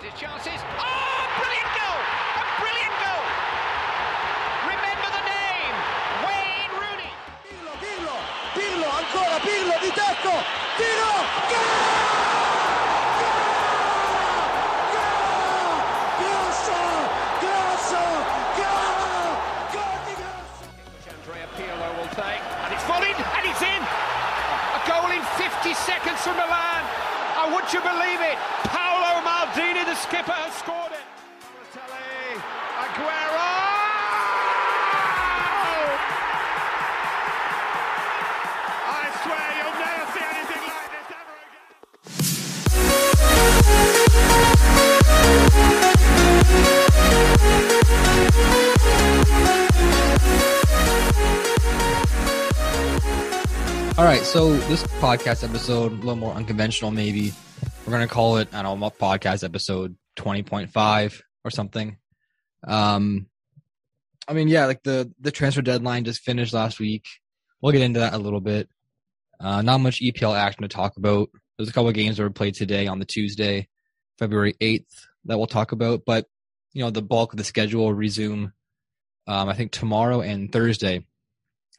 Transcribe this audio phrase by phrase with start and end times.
[0.00, 0.58] His chances.
[0.78, 2.00] Oh, brilliant goal!
[2.34, 3.24] A brilliant goal!
[4.66, 5.74] Remember the name,
[6.26, 7.12] Wayne Rooney.
[7.46, 8.16] Pirlo, Pirlo,
[8.56, 10.34] Pirlo, ancora Pirlo di tecco,
[10.74, 11.12] tiro,
[11.52, 12.82] gol!
[14.90, 15.76] Gol!
[16.18, 16.82] Grosso,
[17.38, 18.02] grosso,
[18.58, 19.30] gol!
[19.70, 20.66] Gol di Grosso!
[20.98, 23.82] Which Andrea Pirlo will take, and it's volleyed, and it's in.
[23.86, 26.82] A goal in 50 seconds from Milan.
[27.38, 28.38] Oh, would you believe it?
[29.52, 31.00] Maldini, the skipper, has scored it.
[32.80, 33.52] Aguero.
[38.88, 41.36] I swear you'll never see anything like this ever
[53.84, 53.98] again.
[53.98, 57.34] All right, so this podcast episode, a little more unconventional, maybe.
[57.84, 61.96] We're to call it, I don't know, podcast episode 20.5 or something.
[62.66, 63.26] Um,
[64.28, 67.04] I mean, yeah, like the, the transfer deadline just finished last week.
[67.60, 68.68] We'll get into that a little bit.
[69.40, 71.30] Uh, not much EPL action to talk about.
[71.58, 73.68] There's a couple of games that were played today on the Tuesday,
[74.16, 74.86] February 8th,
[75.24, 76.02] that we'll talk about.
[76.06, 76.26] But,
[76.72, 78.52] you know, the bulk of the schedule will resume,
[79.26, 81.04] um, I think tomorrow and Thursday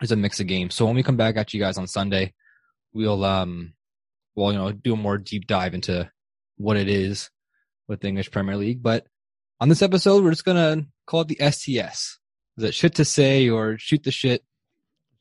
[0.02, 0.76] is a mix of games.
[0.76, 2.34] So when we come back at you guys on Sunday,
[2.94, 3.74] we'll um
[4.36, 6.10] well, you know, do a more deep dive into
[6.58, 7.30] what it is
[7.88, 8.82] with the English Premier League.
[8.82, 9.06] But
[9.60, 12.20] on this episode, we're just gonna call it the STS.
[12.58, 14.44] Is it shit to say or shoot the shit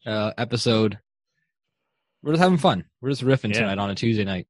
[0.06, 0.98] uh episode?
[2.22, 2.84] We're just having fun.
[3.00, 3.60] We're just riffing Yeah.
[3.60, 4.46] tonight on a Tuesday night.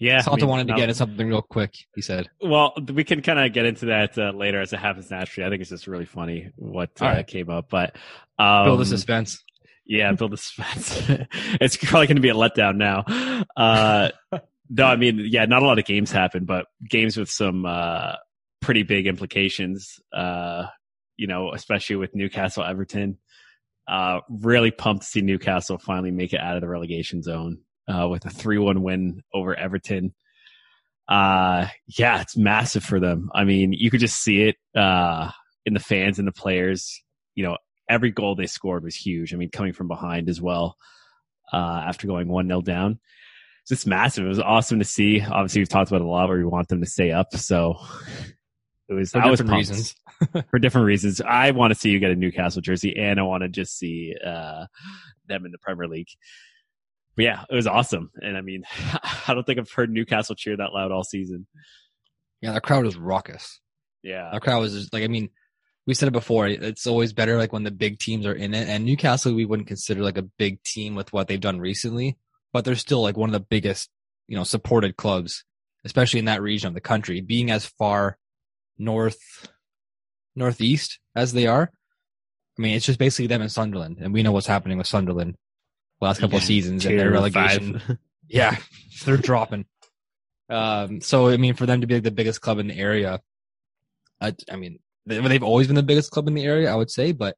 [0.00, 2.30] Yeah, Salta I mean, wanted to now- get into something real quick, he said.
[2.40, 5.44] Well, we can kind of get into that uh, later as it happens naturally.
[5.44, 7.26] I think it's just really funny what uh, right.
[7.26, 7.96] came up, but
[8.38, 9.42] um, Build the suspense.
[9.88, 11.02] Yeah, build the suspense.
[11.60, 13.04] it's probably going to be a letdown now.
[13.56, 14.10] Uh,
[14.70, 18.12] no, I mean, yeah, not a lot of games happen, but games with some uh,
[18.60, 19.98] pretty big implications.
[20.12, 20.66] Uh,
[21.16, 23.18] you know, especially with Newcastle Everton.
[23.88, 28.06] Uh, really pumped to see Newcastle finally make it out of the relegation zone uh,
[28.06, 30.14] with a three-one win over Everton.
[31.08, 33.30] Uh, yeah, it's massive for them.
[33.34, 35.30] I mean, you could just see it uh,
[35.64, 37.02] in the fans and the players.
[37.34, 37.56] You know,
[37.88, 39.32] every goal they scored was huge.
[39.32, 40.76] I mean, coming from behind as well
[41.52, 41.56] uh,
[41.86, 42.98] after going 1 0 down.
[43.62, 44.24] It's just massive.
[44.24, 45.20] It was awesome to see.
[45.20, 47.34] Obviously, we've talked about it a lot where we want them to stay up.
[47.34, 47.76] So
[48.88, 49.68] it was, For I was different pumped.
[49.70, 49.94] reasons.
[50.50, 51.20] for different reasons.
[51.20, 54.14] I want to see you get a Newcastle jersey and I want to just see
[54.24, 54.66] uh,
[55.26, 56.08] them in the Premier League.
[57.14, 58.10] But yeah, it was awesome.
[58.16, 58.64] And I mean,
[59.28, 61.46] I don't think I've heard Newcastle cheer that loud all season.
[62.40, 63.60] Yeah, the crowd was raucous.
[64.02, 64.30] Yeah.
[64.32, 65.28] Our crowd was just like, I mean,
[65.88, 66.46] we said it before.
[66.46, 68.68] It's always better like when the big teams are in it.
[68.68, 72.18] And Newcastle, we wouldn't consider like a big team with what they've done recently,
[72.52, 73.88] but they're still like one of the biggest,
[74.26, 75.44] you know, supported clubs,
[75.86, 78.18] especially in that region of the country, being as far
[78.76, 79.48] north,
[80.36, 81.70] northeast as they are.
[82.58, 85.36] I mean, it's just basically them and Sunderland, and we know what's happening with Sunderland
[86.02, 87.80] last couple of seasons and their relegation.
[88.30, 88.56] Yeah,
[89.06, 89.64] they're dropping.
[90.50, 93.22] Um, so I mean, for them to be like the biggest club in the area,
[94.20, 97.12] I, I mean, they've always been the biggest club in the area, I would say.
[97.12, 97.36] But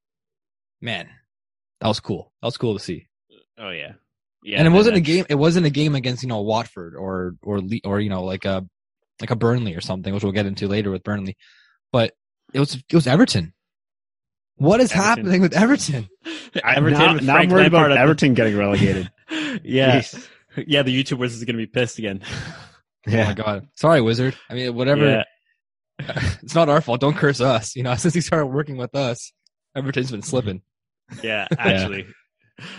[0.81, 1.09] man,
[1.81, 2.33] that was cool.
[2.43, 3.07] That was cool to see.
[3.59, 3.93] Oh yeah.
[4.43, 4.59] Yeah.
[4.59, 5.27] and it wasn't a game.
[5.29, 8.45] It wasn't a game against you know Watford or or Le- or you know like
[8.45, 8.65] a
[9.21, 11.37] like a Burnley or something, which we'll get into later with Burnley.
[11.93, 12.15] But
[12.55, 13.53] it was it was Everton.
[14.57, 15.07] What is Everton.
[15.09, 16.09] happening with Everton?
[16.65, 19.11] Everton now, with now I'm worried Lampard about at the- Everton getting relegated.
[19.63, 19.99] yeah.
[20.01, 20.29] Jeez.
[20.67, 20.83] Yeah.
[20.83, 22.23] The YouTubers is going to be pissed again.
[23.07, 23.25] yeah.
[23.25, 23.69] Oh my god!
[23.77, 24.37] Sorry, Wizard.
[24.49, 25.07] I mean, whatever.
[25.07, 25.25] Yeah.
[26.43, 27.01] it's not our fault.
[27.01, 27.77] Don't curse us.
[27.77, 29.33] You know, since he started working with us,
[29.75, 30.63] Everton's been slipping.
[31.25, 31.49] Yeah.
[31.59, 32.07] Actually.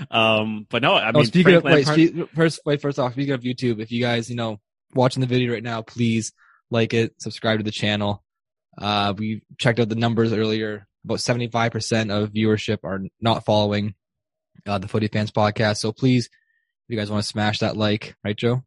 [0.10, 2.98] Um, but no, I oh, mean, speaking Frank of wait, Lampard- spe- first, wait, first
[2.98, 4.62] off, speaking of YouTube, if you guys, you know,
[4.94, 6.32] watching the video right now, please
[6.70, 8.24] like it, subscribe to the channel.
[8.78, 10.88] Uh, we checked out the numbers earlier.
[11.04, 13.96] About seventy-five percent of viewership are not following
[14.66, 15.78] uh, the Footy Fans podcast.
[15.78, 16.32] So please, if
[16.88, 18.64] you guys want to smash that like, right, Joe?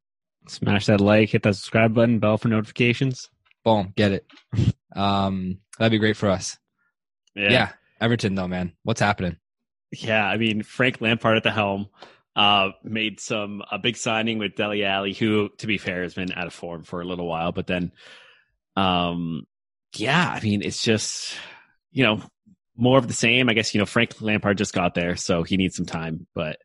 [0.48, 3.30] Smash that like, hit that subscribe button, bell for notifications.
[3.64, 4.26] Boom, get it.
[4.94, 6.56] Um, that'd be great for us.
[7.34, 7.70] Yeah.
[8.00, 9.38] Everton though, man, what's happening?
[9.90, 11.88] Yeah, I mean Frank Lampard at the helm
[12.36, 16.32] uh, made some a big signing with Dele Alli, who, to be fair, has been
[16.32, 17.52] out of form for a little while.
[17.52, 17.92] But then,
[18.76, 19.46] um,
[19.94, 21.36] yeah, I mean it's just
[21.92, 22.20] you know
[22.76, 23.48] more of the same.
[23.48, 26.26] I guess you know Frank Lampard just got there, so he needs some time.
[26.34, 26.58] But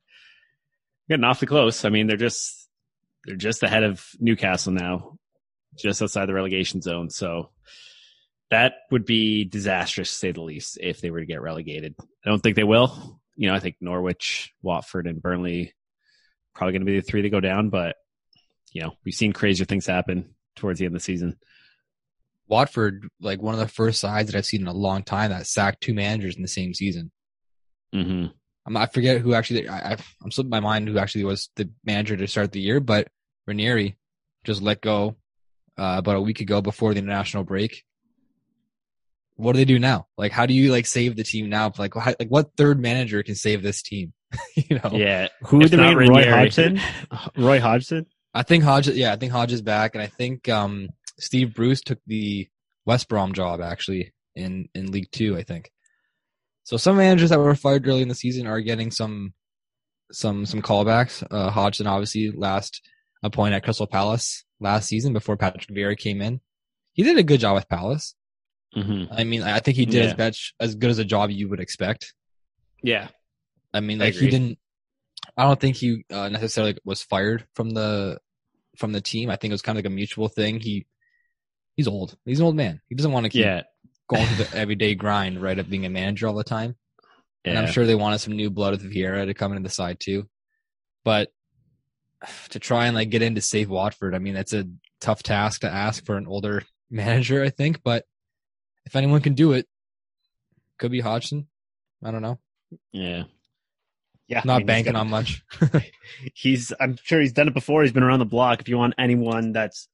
[1.08, 1.86] getting awfully close.
[1.86, 2.68] I mean they're just
[3.26, 5.18] they're just ahead of Newcastle now,
[5.78, 7.10] just outside the relegation zone.
[7.10, 7.50] So
[8.50, 11.96] that would be disastrous to say the least if they were to get relegated.
[12.00, 13.20] I don't think they will.
[13.36, 15.74] You know, I think Norwich, Watford, and Burnley
[16.56, 17.70] probably going to be the three to go down.
[17.70, 17.96] But
[18.74, 21.38] you know, we've seen crazier things happen towards the end of the season.
[22.48, 25.46] Watford, like one of the first sides that I've seen in a long time that
[25.46, 27.12] sacked two managers in the same season.
[27.94, 28.26] hmm
[28.66, 29.68] I'm, I forget who actually.
[29.68, 32.80] I, I, I'm slipping my mind who actually was the manager to start the year,
[32.80, 33.08] but
[33.48, 33.98] Ranieri
[34.44, 35.16] just let go
[35.80, 37.84] uh, about a week ago before the international break.
[39.36, 40.08] What do they do now?
[40.18, 41.72] Like, how do you like save the team now?
[41.78, 44.12] Like, how, like what third manager can save this team?
[44.56, 45.30] you know, Yeah.
[45.46, 45.96] Who If would they not?
[45.96, 46.30] Roy Ranieri.
[46.30, 46.82] Hodgson.
[47.38, 48.06] Roy Hodgson.
[48.34, 48.90] I think Hodge.
[48.90, 50.90] Yeah, I think Hodge is back, and I think um,
[51.20, 52.48] Steve Bruce took the
[52.86, 55.36] West Brom job actually in in League Two.
[55.38, 55.72] I think.
[56.64, 59.34] So some managers that were fired early in the season are getting some
[60.12, 61.26] some some callbacks.
[61.32, 62.82] Uh, Hodgson obviously last
[63.24, 66.42] appointed at Crystal Palace last season before Patrick Vieira came in.
[66.94, 68.16] He did a good job with Palace.
[68.74, 70.10] hmm I mean, I think he did Yeah.
[70.10, 72.14] as best as good as a job you would expect.
[72.84, 73.08] Yeah.
[73.74, 74.58] I mean, I like he didn't.
[75.38, 78.20] I don't think he uh, necessarily was fired from the
[78.78, 79.30] from the team.
[79.30, 80.60] I think it was kind of like a mutual thing.
[80.60, 80.86] He
[81.76, 82.18] he's old.
[82.26, 82.82] He's an old man.
[82.90, 83.64] He doesn't want to keep Yeah.
[84.10, 86.76] going through the everyday grind, right, of being a manager all the time.
[87.46, 90.00] And I'm sure they wanted some new blood with Vieira to come into the side
[90.00, 90.28] too.
[91.06, 91.32] But
[92.50, 94.66] to try and like get in to save Watford, I mean, that's a
[95.02, 97.82] tough task to ask for an older manager, I think.
[97.84, 98.06] But
[98.86, 99.68] if anyone can do it,
[100.78, 101.48] could be Hodgson.
[102.04, 102.40] I don't know.
[102.92, 103.24] Yeah.
[104.28, 105.44] Yeah, Not I mean, banking got- on much.
[106.36, 106.72] He's.
[106.80, 107.82] I'm sure he's done it before.
[107.82, 108.62] He's been around the block.
[108.62, 109.88] If you want anyone that's,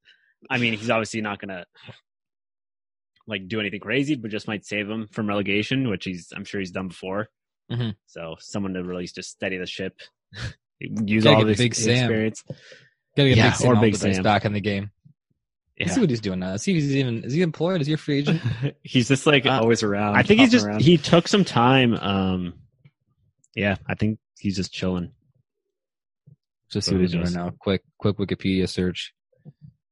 [0.49, 1.65] I mean, he's obviously not gonna
[3.27, 6.33] like do anything crazy, but just might save him from relegation, which he's.
[6.35, 7.29] I'm sure he's done before.
[7.71, 7.95] Mhm.
[8.07, 9.99] So someone to really just steady the ship,
[10.79, 11.97] use Gotta all get this Big Sam.
[11.97, 12.43] experience.
[13.15, 14.23] Gotta get Yeah, Big Sam or Big Allardyce Sam.
[14.23, 14.91] back in the game.
[15.79, 16.55] Let's see what he's doing now.
[16.57, 17.81] See if he's even is he employed?
[17.81, 18.41] Is he a free agent?
[18.83, 20.15] he's just like Uh, always around.
[20.15, 20.81] I think he's just around.
[20.81, 21.93] he took some time.
[21.95, 22.53] Um,
[23.55, 25.11] yeah, I think he's just chilling.
[26.71, 27.51] Just see So what he's doing now.
[27.59, 29.13] Quick, quick Wikipedia search.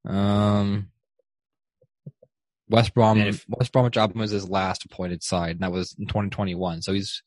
[0.05, 0.89] Um,
[2.69, 3.19] West Brom.
[3.19, 6.81] If- West Bromwich Albion was his last appointed side, and that was in 2021.
[6.81, 7.23] So he's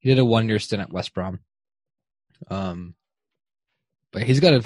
[0.00, 1.40] he did a one year stint at West Brom.
[2.50, 2.94] Um,
[4.12, 4.62] but he's got a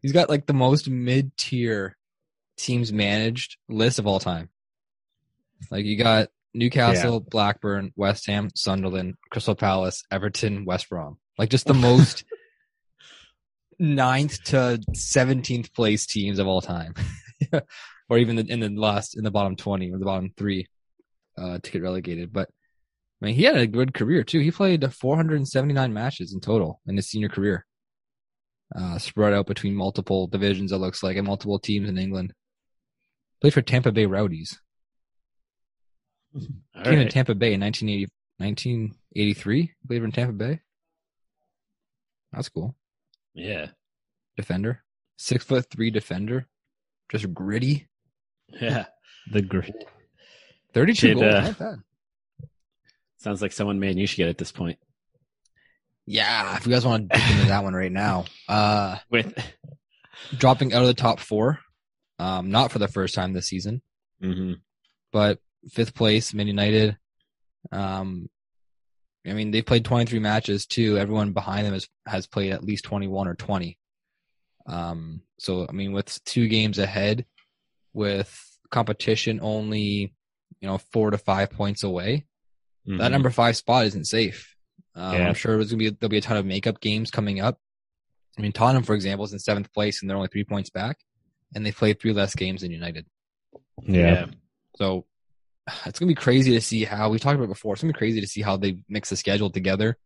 [0.00, 1.96] he's got like the most mid tier
[2.56, 4.48] teams managed list of all time.
[5.70, 11.18] Like you got Newcastle, Blackburn, West Ham, Sunderland, Crystal Palace, Everton, West Brom.
[11.38, 12.24] Like just the most
[13.78, 16.94] ninth to seventeenth place teams of all time,
[18.08, 20.66] or even in the last in the bottom twenty or the bottom three
[21.36, 22.32] uh, to get relegated.
[22.32, 22.48] But
[23.20, 24.40] I mean, he had a good career too.
[24.40, 27.66] He played 479 matches in total in his senior career,
[28.74, 30.72] uh, spread out between multiple divisions.
[30.72, 32.32] It looks like and multiple teams in England.
[33.40, 34.58] Played for Tampa Bay Rowdies.
[36.34, 37.10] All Came in right.
[37.10, 39.72] Tampa Bay in 1980, 1983.
[39.86, 40.60] Played in Tampa Bay.
[42.32, 42.76] That's cool.
[43.34, 43.68] Yeah.
[44.36, 44.84] Defender,
[45.16, 46.46] six foot three defender,
[47.10, 47.88] just gritty.
[48.60, 48.86] Yeah.
[49.30, 49.74] The grit.
[50.74, 51.34] 32 Did, goals.
[51.34, 51.78] uh, not bad.
[53.16, 54.78] Sounds like someone man you should get at this point.
[56.10, 59.34] Yeah, if you guys want to dig into that one right now, uh, With
[60.36, 61.60] dropping out of the top four,
[62.18, 63.82] um, not for the first time this season,
[64.20, 64.54] hmm
[65.12, 65.38] but
[65.70, 66.96] fifth place, Man United.
[67.72, 68.28] Um,
[69.26, 70.98] I mean, they played 23 matches too.
[70.98, 73.78] Everyone behind them has, has played at least 21 or 20.
[74.66, 77.24] Um, so, I mean, with two games ahead,
[77.94, 78.34] with
[78.70, 80.14] competition only,
[80.60, 82.26] you know, four to five points away,
[82.98, 84.54] that number five spot isn't safe.
[84.98, 85.28] Um, Yeah.
[85.28, 87.58] I'm sure there's gonna be there'll be a ton of makeup games coming up.
[88.36, 90.98] I mean, Tottenham, for example, is in seventh place and they're only three points back,
[91.54, 93.06] and they played three less games than United.
[93.82, 94.26] Yeah.
[94.76, 95.06] So
[95.86, 97.74] it's gonna be crazy to see how we talked about it before.
[97.74, 99.96] It's gonna be crazy to see how they mix the schedule together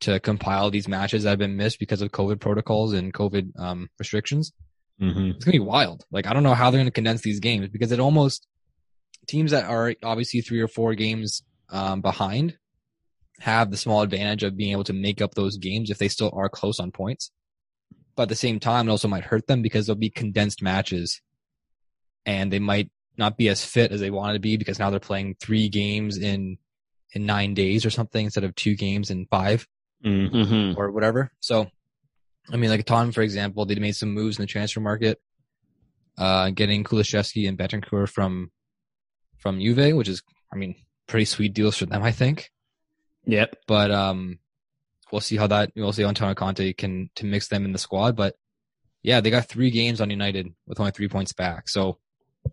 [0.00, 3.88] to compile these matches that have been missed because of COVID protocols and COVID um,
[3.98, 4.52] restrictions.
[4.98, 6.04] hmm It's gonna be wild.
[6.10, 8.46] Like I don't know how they're gonna condense these games because it almost
[9.26, 12.58] teams that are obviously three or four games um, behind
[13.40, 16.30] have the small advantage of being able to make up those games if they still
[16.34, 17.30] are close on points.
[18.16, 21.20] But at the same time, it also might hurt them because they'll be condensed matches,
[22.24, 25.00] and they might not be as fit as they wanted to be because now they're
[25.00, 26.58] playing three games in
[27.12, 29.66] in nine days or something instead of two games in five
[30.04, 31.30] mm hmm or whatever.
[31.40, 31.70] So,
[32.52, 35.20] I mean, like Tottenham, for example, they made some moves in the transfer market,
[36.18, 38.50] uh, getting Kulusevski and Bentancur from
[39.38, 40.22] from Juve, which is,
[40.52, 40.74] I mean,
[41.06, 42.50] pretty sweet deals for them, I think.
[43.26, 43.56] Yep.
[43.66, 44.38] But um,
[45.10, 47.78] we'll see how that we'll see how Antonio Conte can to mix them in the
[47.78, 48.16] squad.
[48.16, 48.34] But
[49.02, 51.68] yeah, they got three games on United with only three points back.
[51.68, 51.98] So,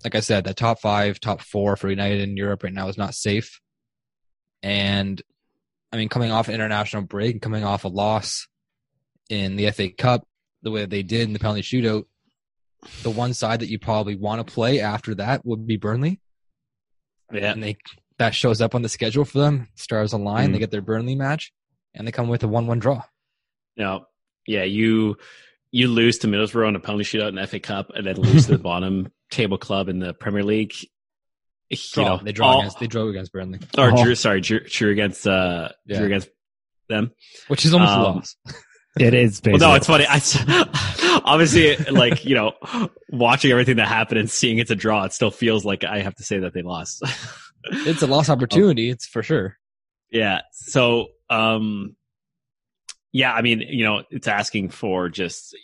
[0.04, 2.98] like I said, that top five, top four for United in Europe right now is
[2.98, 3.60] not safe.
[4.62, 5.22] And
[5.92, 8.48] I mean, coming off an international break and coming off a loss
[9.30, 10.28] in the FA Cup,
[10.62, 12.04] the way they did in the penalty shootout,
[13.04, 16.20] the one side that you probably want to play after that would be Burnley.
[17.32, 17.52] Yeah.
[17.52, 17.78] And they
[18.22, 19.68] that shows up on the schedule for them.
[19.76, 20.54] Stars align, Mm.
[20.54, 21.52] they get their Burnley match,
[21.94, 23.04] and they come with a one-one draw.
[23.78, 24.06] No.
[24.48, 25.18] Yeah, you
[25.72, 28.46] you lose to Middlesbrough in a penalty shootout in the FA Cup and then lose
[28.48, 30.74] to the bottom table club in the Premier League.
[31.70, 34.04] You know, they draw all- against they draw against Burnley, or Oh.
[34.04, 35.98] drew sorry, drew, drew against uh Yeah.
[35.98, 36.30] drew against
[36.90, 37.12] them.
[37.48, 38.36] which is almost a Um, loss.
[39.00, 39.68] It is Well, basically.
[39.70, 40.06] no, it's funny.
[40.10, 42.52] I, obviously like, you know,
[43.10, 46.16] watching everything that happened and seeing it's a draw, it still feels like I have
[46.16, 47.02] to say that they lost.
[47.66, 48.90] It's a lost opportunity.
[48.90, 49.58] It's for sure.
[50.12, 50.42] Yeah.
[50.52, 51.96] So, um,
[53.12, 55.56] yeah, I mean, you know, it's asking for just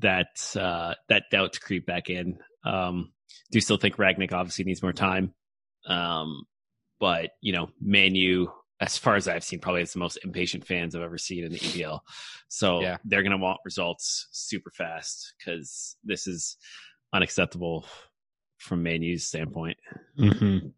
[0.00, 2.38] that, uh, that doubt to creep back in.
[2.64, 3.12] Um,
[3.50, 5.32] do still think Rangnick obviously needs more time.
[5.86, 6.44] Um,
[6.98, 8.46] but, you know, Manu,
[8.80, 11.52] as far as I've seen, probably has the most impatient fans I've ever seen in
[11.52, 12.00] the EPL.
[12.48, 12.96] So Yeah.
[13.04, 16.56] they're going to want results super fast because this is
[17.12, 17.86] unacceptable
[18.58, 19.78] from Manu's standpoint.
[20.18, 20.72] Mhm.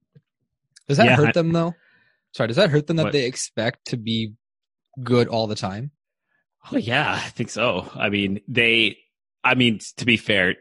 [0.89, 1.75] Does that Yeah, hurt I- them though?
[2.35, 3.13] Sorry, does that hurt them that What?
[3.13, 4.35] they expect to be
[5.03, 5.93] good all the time?
[6.73, 7.91] Oh yeah, I think so.
[7.95, 8.99] I mean, they.
[9.45, 10.57] I mean, to be fair,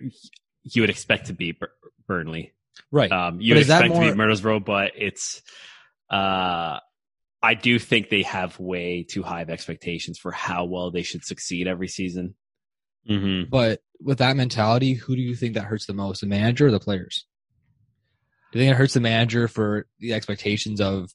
[0.64, 1.72] you would expect to be Bur-
[2.08, 2.54] Burnley.
[2.92, 3.12] Right.
[3.12, 5.42] Um, you But would is that expect to be more- Murdersboro, but it's.
[6.10, 6.80] Uh,
[7.42, 11.24] I do think they have way too high of expectations for how well they should
[11.26, 12.36] succeed every season.
[13.10, 13.50] Mhm.
[13.50, 16.72] But with that mentality, who do you think that hurts the most, the manager or
[16.72, 17.26] the players?
[18.58, 21.14] Do you think it hurts the manager for the expectations of,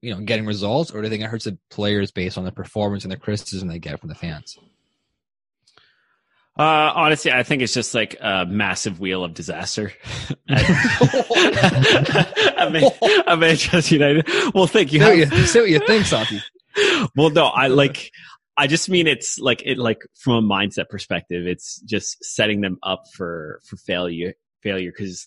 [0.00, 2.52] you know, getting results, or do you think it hurts the players based on the
[2.52, 4.56] performance and the criticism they get from the fans?
[6.56, 9.92] Uh, honestly, I think it's just like a massive wheel of disaster.
[10.48, 10.60] I
[12.72, 12.88] mean,
[13.26, 14.28] I Manchester United.
[14.54, 16.40] Well, think you say, what you, say what you think, Safi.
[17.16, 18.12] well, no, I like,
[18.56, 22.78] I just mean it's like it, like from a mindset perspective, it's just setting them
[22.84, 24.92] up for, for failure, failure.
[24.92, 25.26] Cause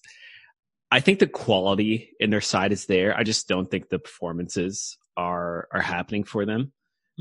[0.92, 3.16] I think the quality in their side is there.
[3.18, 6.74] I just don't think the performances are, are happening for them.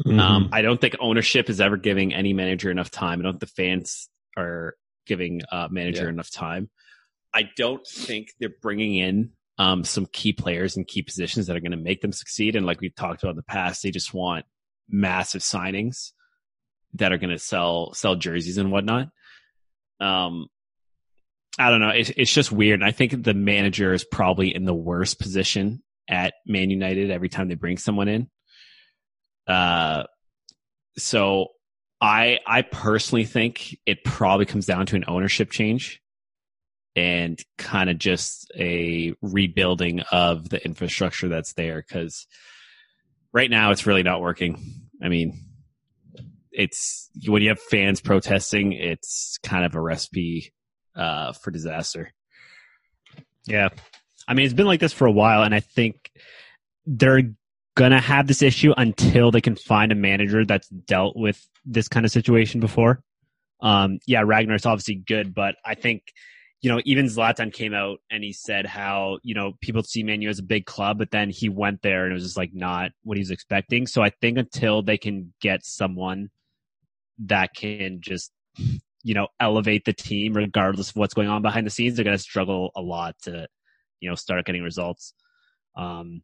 [0.05, 0.19] Mhm.
[0.19, 3.21] Um, I don't think ownership is ever giving any manager enough time.
[3.21, 4.75] I don't think the fans are
[5.07, 6.09] giving uh, manager Yeah.
[6.11, 6.71] enough time.
[7.33, 11.61] I don't think they're bringing in um, some key players and key positions that are
[11.61, 12.57] going to make them succeed.
[12.57, 14.47] And like we've talked about in the past, they just want
[14.89, 16.13] massive signings
[16.95, 19.11] that are going to sell sell jerseys and whatnot.
[20.01, 20.49] Um,
[21.59, 21.91] I don't know.
[21.91, 22.81] It's it's just weird.
[22.81, 27.29] And I think the manager is probably in the worst position at Man United every
[27.29, 28.31] time they bring someone in.
[29.47, 30.05] Uh,
[30.97, 31.49] so
[32.01, 36.01] I I personally think it probably comes down to an ownership change
[36.97, 42.27] and kind of just a rebuilding of the infrastructure that's there because
[43.33, 44.89] right now it's really not working.
[45.03, 45.41] I mean,
[46.51, 50.53] it's when you have fans protesting, it's kind of a recipe
[50.97, 52.13] uh, for disaster.
[53.47, 53.69] Yeah.
[54.29, 56.11] I mean, it's been like this for a while, and I think
[56.87, 57.23] they're
[57.77, 61.89] going to have this issue until they can find a manager that's dealt with this
[61.89, 63.03] kind of situation before.
[63.61, 66.13] Um, yeah, Rangnick's obviously good, but I think,
[66.63, 70.29] you know, even Zlatan came out and he said how, you know, people see Manu
[70.29, 72.91] as a big club, but then he went there and it was just like not
[73.03, 73.87] what he was expecting.
[73.87, 76.31] So I think until they can get someone
[77.19, 78.33] that can just,
[79.03, 82.17] you know, elevate the team regardless of what's going on behind the scenes, they're going
[82.17, 83.47] to struggle a lot to,
[84.01, 85.15] you know, start getting results.
[85.77, 86.23] Um,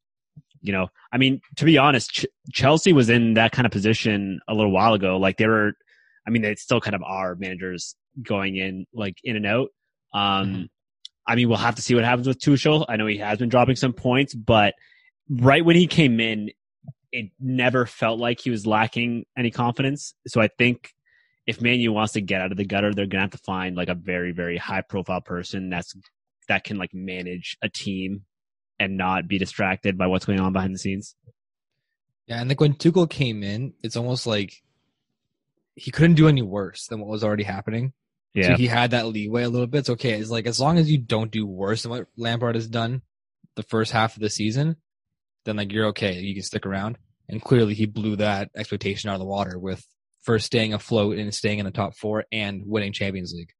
[0.61, 4.40] you know, I mean, to be honest, Ch- Chelsea was in that kind of position
[4.49, 5.16] a little while ago.
[5.16, 5.73] Like they were,
[6.26, 9.68] I mean, they still kind of are managers going in, like in and out.
[10.12, 10.68] Um, Mhm.
[11.28, 12.85] I mean, we'll have to see what happens with Tuchel.
[12.88, 14.75] I know he has been dropping some points, but
[15.28, 16.50] right when he came in,
[17.12, 20.14] it never felt like he was lacking any confidence.
[20.26, 20.92] So I think
[21.47, 23.88] if Manu wants to get out of the gutter, they're gonna have to find like
[23.88, 25.95] a very, very high profile person that's
[26.49, 28.23] that can like manage a team
[28.79, 31.15] and not be distracted by what's going on behind the scenes.
[32.26, 34.62] Yeah, and like when Tuchel came in, it's almost like
[35.75, 37.93] he couldn't do any worse than what was already happening.
[38.43, 39.79] So he had that leeway a little bit.
[39.79, 40.12] It's okay.
[40.21, 43.00] It's like as long as you don't do worse than what Lampard has done
[43.55, 44.76] the first half of the season,
[45.47, 46.21] then like you're okay.
[46.21, 46.99] You can stick around.
[47.31, 49.83] And clearly he blew that expectation out of the water with
[50.26, 53.52] first staying afloat and staying in the top four and winning Champions League.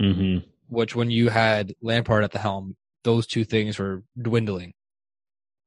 [0.00, 0.38] mm-hmm.
[0.68, 4.72] Which when you had Lampard at the helm, those two things were dwindling.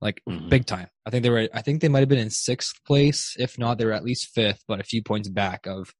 [0.02, 0.50] Like Mhm.
[0.50, 0.90] big time.
[1.06, 3.36] I think they were I think they might have been in sixth place.
[3.40, 5.94] If not, they were at least fifth, but a few points back of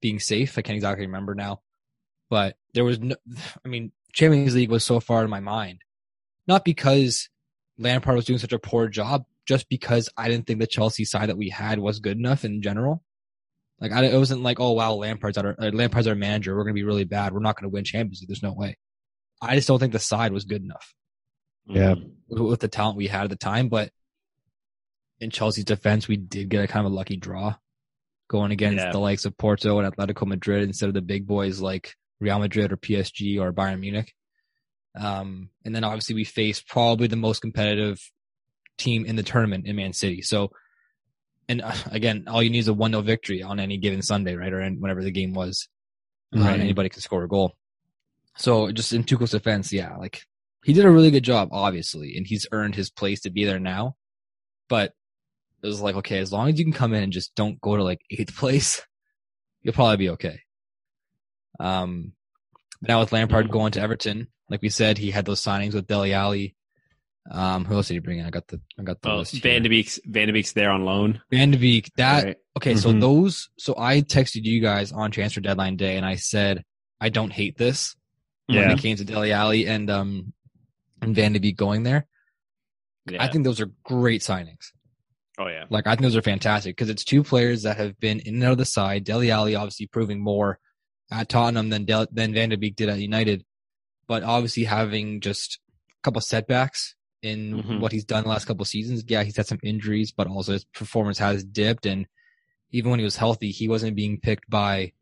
[0.00, 0.56] being safe.
[0.56, 1.60] I can't exactly remember now.
[2.30, 3.16] But there was no
[3.64, 5.80] I mean, Champions League was so far in my mind.
[6.46, 7.28] Not because
[7.78, 11.28] Lampard was doing such a poor job, just because I didn't think the Chelsea side
[11.30, 13.02] that we had was good enough in general.
[13.82, 16.56] Like I, it wasn't like, oh wow, Lampard's our uh, Lampard's our manager.
[16.56, 17.34] We're gonna be really bad.
[17.34, 18.28] We're not gonna win Champions League.
[18.28, 18.78] There's no way.
[19.42, 20.94] I just don't think the side was good enough
[21.66, 21.96] Yeah.
[22.28, 23.68] with, with the talent we had at the time.
[23.68, 23.90] But
[25.18, 27.56] in Chelsea's defense, we did get a kind of a lucky draw
[28.30, 28.92] going against Yeah.
[28.92, 32.70] the likes of Porto and Atletico Madrid instead of the big boys like Real Madrid
[32.72, 34.14] or PSG or Bayern Munich.
[34.94, 37.98] Um, and then obviously we faced probably the most competitive
[38.78, 40.22] team in the tournament in Man City.
[40.22, 40.52] So,
[41.52, 44.34] and uh, again, all you need is a 1 0 victory on any given Sunday,
[44.34, 44.52] right?
[44.52, 45.68] Or in, whenever the game was.
[46.34, 47.52] Uh, anybody can score a goal.
[48.38, 50.22] So just in Tuchel's defense, yeah, like
[50.64, 53.60] he did a really good job, obviously, and he's earned his place to be there
[53.60, 53.96] now.
[54.70, 54.94] But
[55.62, 57.76] it was like, okay, as long as you can come in and just don't go
[57.76, 58.80] to like eighth place,
[59.60, 60.40] you'll probably be okay.
[61.60, 62.12] Um,
[62.80, 66.14] now with Lampard going to Everton, like we said, he had those signings with Dele
[66.14, 66.56] Alli.
[67.30, 68.26] Um, who else did you bring in?
[68.26, 69.34] I got the I got the Oh, list.
[69.42, 71.20] Van de Beek's Van de Beek's there on loan.
[71.30, 71.90] Van de Beek.
[71.96, 72.36] That right?
[72.56, 72.74] okay.
[72.76, 73.00] So Mhm.
[73.00, 73.48] those.
[73.58, 76.64] So I texted you guys on transfer deadline day, and I said
[77.00, 77.94] I don't hate this
[78.46, 80.32] when it came to Dele Alli and um
[81.00, 82.06] and Van de Beek going there.
[83.10, 83.22] Yeah.
[83.22, 84.72] I think those are great signings.
[85.38, 85.64] oh yeah.
[85.70, 88.44] Like I think those are fantastic because it's two players that have been in and
[88.44, 89.04] out of the side.
[89.04, 90.58] Dele Alli obviously proving more
[91.10, 93.44] at Tottenham than Del- than Van de Beek did at United,
[94.08, 95.58] but obviously having just
[95.90, 97.80] a couple setbacks in Mhm.
[97.80, 99.04] what he's done the last couple of seasons.
[99.06, 101.86] Yeah, he's had some injuries, but also his performance has dipped.
[101.86, 102.06] And
[102.70, 104.92] even when he was healthy, he wasn't being picked by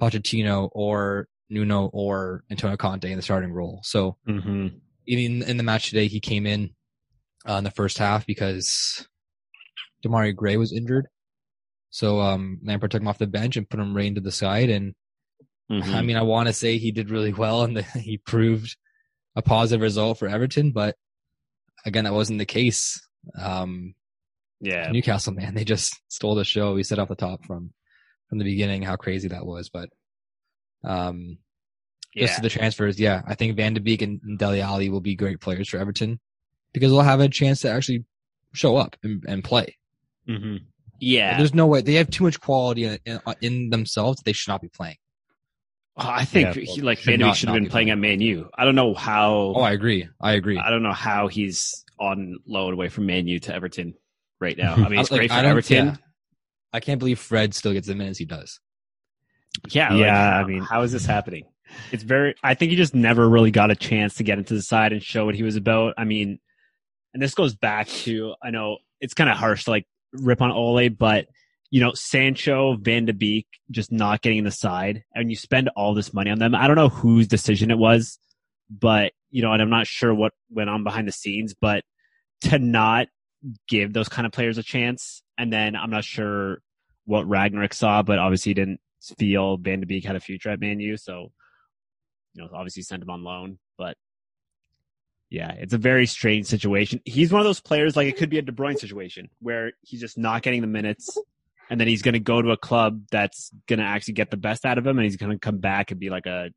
[0.00, 3.80] Pochettino or Nuno or Antonio Conte in the starting role.
[3.84, 4.68] So Mm-hmm.
[5.06, 6.74] even in the match today, he came in
[7.48, 9.06] uh, in the first half because
[10.04, 11.06] Demarai Gray was injured.
[11.90, 14.70] So um, Lampard took him off the bench and put him right into the side.
[14.70, 14.94] And
[15.70, 15.94] Mhm.
[15.94, 18.76] I mean, I want to say he did really well and that he proved
[19.36, 20.96] a positive result for Everton, but
[21.84, 23.00] again, that wasn't the case.
[23.40, 23.94] Um,
[24.60, 24.90] yeah.
[24.90, 26.74] Newcastle, man, they just stole the show.
[26.74, 27.72] We said off the top from
[28.28, 29.88] from the beginning how crazy that was, but
[30.84, 31.38] um,
[32.16, 35.00] just to the transfers, yeah, I think Van de Beek and, and Dele Alli will
[35.00, 36.20] be great players for Everton
[36.72, 38.04] because they'll have a chance to actually
[38.52, 39.76] show up and, and play.
[40.28, 40.64] Mm-hmm.
[41.00, 41.38] Yeah.
[41.38, 44.22] There's no way they have too much quality in, in, in themselves.
[44.22, 44.96] They should not be playing.
[45.96, 46.62] Oh, I think Yeah.
[46.62, 48.48] he, like Should should have been be playing at Man U.
[48.56, 49.52] I don't know how.
[49.56, 50.08] Oh, I agree.
[50.20, 50.58] I agree.
[50.58, 53.94] I don't know how he's on loan away from Man U to Everton
[54.40, 54.74] right now.
[54.74, 55.86] I mean, it's Like, great for Everton.
[55.88, 55.96] yeah.
[56.72, 58.60] I can't believe Fred still gets the minutes he does.
[59.70, 61.44] Yeah, Yeah, like, I mean- how is this happening?
[61.92, 62.34] It's very.
[62.42, 65.00] I think he just never really got a chance to get into the side and
[65.02, 65.94] show what he was about.
[65.98, 66.40] I mean,
[67.14, 70.50] and this goes back to I know it's kind of harsh to like rip on
[70.50, 71.26] Ole, but
[71.70, 75.70] you know Sancho, Van de Beek just not getting in the side, and you spend
[75.76, 76.54] all this money on them.
[76.54, 78.18] I don't know whose decision it was,
[78.68, 81.84] but you know, and I'm not sure what went on behind the scenes, but
[82.42, 83.08] to not
[83.68, 86.60] give those kind of players a chance, and then I'm not sure
[87.04, 88.80] what Ragnarok saw, but obviously he didn't
[89.18, 91.32] feel Van de Beek had a future at Man U, so
[92.34, 93.96] you know, obviously sent him on loan, but
[95.30, 97.00] yeah, it's a very strange situation.
[97.04, 100.00] He's one of those players like it could be a De Bruyne situation where he's
[100.00, 101.16] just not getting the minutes,
[101.70, 104.36] and then he's going to go to a club that's going to actually get the
[104.36, 106.50] best out of him, and he's going to come back and be like a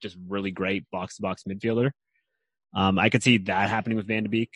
[0.00, 1.90] just really great box to box midfielder.
[2.74, 4.52] Um, I could see that happening with Van de Beek.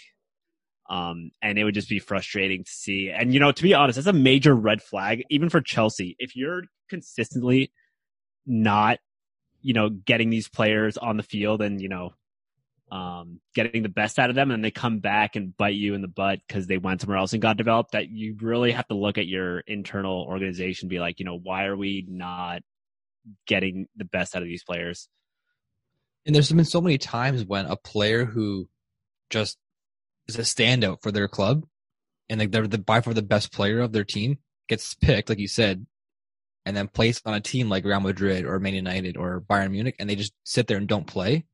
[0.89, 3.11] Um, and it would just be frustrating to see.
[3.11, 6.15] And you know, to be honest, that's a major red flag, even for Chelsea.
[6.21, 7.73] If you're consistently
[8.47, 9.01] not
[9.67, 12.15] you know, getting these players on the field and, you know,
[12.91, 16.03] um, getting the best out of them and they come back and bite you in
[16.03, 18.95] the butt because they went somewhere else and got developed that you really have to
[18.95, 22.63] look at your internal organization, be like, you know, why are we not
[23.47, 25.09] getting the best out of these players?
[26.25, 28.69] And there's been so many times when a player who
[29.31, 29.59] just
[30.29, 31.65] is a standout for their club
[32.29, 35.39] and like they're the by far the best player of their team gets picked, like
[35.39, 35.87] you said,
[36.65, 39.97] and then placed on a team like Real Madrid or Man United or Bayern Munich,
[39.99, 41.45] and they just sit there and don't play.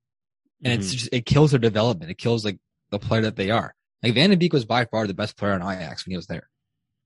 [0.64, 2.10] And it's just it kills their development.
[2.10, 2.58] It kills like
[2.90, 3.74] the player that they are.
[4.02, 6.26] Like Van de Beek was by far the best player on Ajax when he was
[6.26, 6.48] there.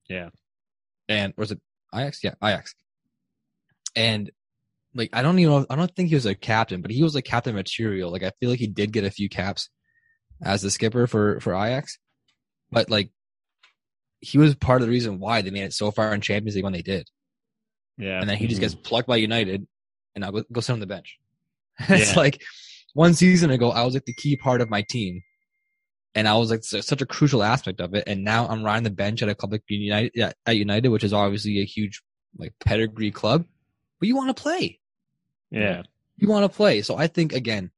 [0.08, 0.28] Yeah.
[1.08, 1.60] And was it
[1.94, 2.20] Ajax?
[2.22, 2.74] Yeah, Ajax.
[3.94, 4.30] And
[4.94, 7.14] like I don't even know I don't think he was a captain, but he was
[7.14, 8.10] like captain material.
[8.10, 9.68] Like I feel like he did get a few caps
[10.42, 11.98] as the skipper for for Ajax.
[12.70, 13.10] But like
[14.20, 16.64] he was part of the reason why they made it so far in Champions League
[16.64, 17.08] when they did.
[17.98, 18.20] Yeah.
[18.20, 18.64] And then he just Mhm.
[18.64, 19.66] gets plucked by United
[20.14, 21.18] and now go, go sit on the bench.
[21.78, 22.18] it's Yeah.
[22.18, 22.42] like
[22.96, 25.22] one season ago I was like the key part of my team.
[26.14, 28.04] And I was like such a crucial aspect of it.
[28.06, 31.12] And now I'm riding the bench at a club like United at United, which is
[31.12, 32.02] obviously a huge
[32.38, 33.44] like pedigree club.
[34.00, 34.80] But you want to play
[35.50, 35.82] Yeah.
[36.16, 36.80] you want to play.
[36.80, 37.70] So I think again,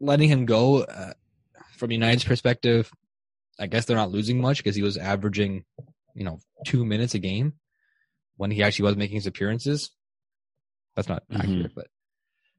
[0.00, 1.12] letting him go uh,
[1.76, 2.90] from United's perspective,
[3.58, 5.64] I guess they're not losing much because he was averaging,
[6.14, 7.54] you know, two minutes a game.
[8.36, 9.90] when he actually was making his appearances.
[10.96, 11.40] That's not Mhm.
[11.40, 11.88] accurate, but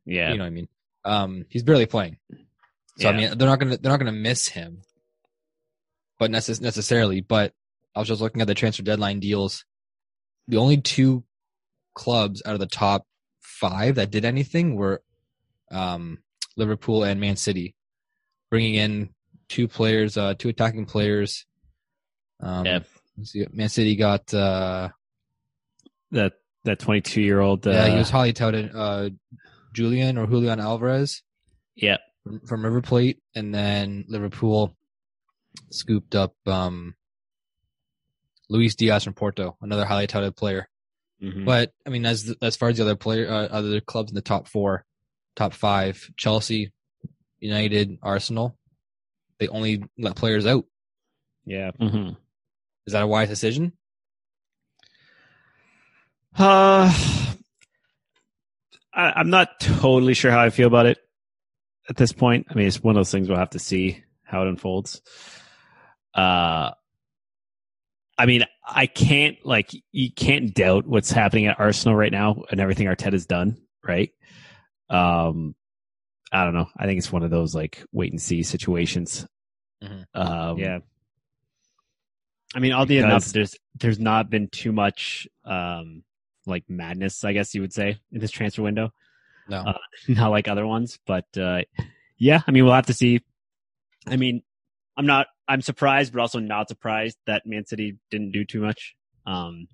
[0.05, 0.31] Yeah.
[0.31, 0.67] you know what I mean.
[1.03, 2.17] Um, he's barely playing,
[2.99, 4.81] so I mean they're not gonna they're not gonna miss him,
[6.19, 7.21] but necess- necessarily.
[7.21, 7.53] But
[7.95, 9.65] I was just looking at the transfer deadline deals.
[10.47, 11.23] The only two
[11.95, 13.05] clubs out of the top
[13.39, 15.01] five that did anything were
[15.71, 16.19] um,
[16.57, 17.75] Liverpool and Man City,
[18.49, 19.09] bringing in
[19.49, 21.45] two players, uh, two attacking players.
[22.39, 22.79] Um, Yeah.
[23.17, 24.89] let's see, Man City got uh,
[26.11, 26.33] that
[26.63, 27.65] that 22 year old.
[27.65, 28.71] Uh, yeah, he was highly touted.
[28.75, 29.09] Uh,
[29.73, 31.23] Julian or Julian Alvarez
[31.75, 31.97] yeah.
[32.23, 34.75] from, from River Plate, and then Liverpool
[35.69, 36.95] scooped up um,
[38.49, 40.67] Luis Diaz from Porto, another highly touted player.
[41.21, 41.45] Mhm.
[41.45, 44.21] But I mean, as as far as the other player, uh, other clubs in the
[44.21, 44.85] top four,
[45.35, 46.71] top five, Chelsea,
[47.39, 48.57] United, Arsenal,
[49.39, 50.65] they only let players out.
[51.45, 51.71] Yeah.
[51.79, 52.17] Mhm.
[52.87, 53.73] Is that a wise decision?
[56.37, 56.91] Uh,
[58.93, 60.97] I, I'm not totally sure how I feel about it
[61.89, 62.47] at this point.
[62.49, 65.01] I mean, it's one of those things we'll have to see how it unfolds.
[66.13, 66.71] Uh,
[68.17, 72.59] I mean, I can't like you can't doubt what's happening at Arsenal right now and
[72.59, 74.11] everything Arteta's done, right?
[74.89, 75.55] Um,
[76.31, 76.67] I don't know.
[76.77, 79.25] I think it's one of those like wait and see situations.
[79.83, 80.05] Mhm.
[80.13, 80.79] Um, Yeah.
[82.53, 86.03] I mean, oddly because- enough, there's there's not been too much um
[86.45, 88.91] like madness, I guess you would say, in this transfer window.
[89.49, 89.59] No.
[89.59, 89.77] Uh,
[90.07, 91.61] not like other ones, but uh
[92.17, 93.21] yeah, I mean, we'll have to see.
[94.07, 94.43] I mean,
[94.97, 98.95] I'm not I'm surprised, but also not surprised that Man City didn't do too much.
[99.25, 99.67] Um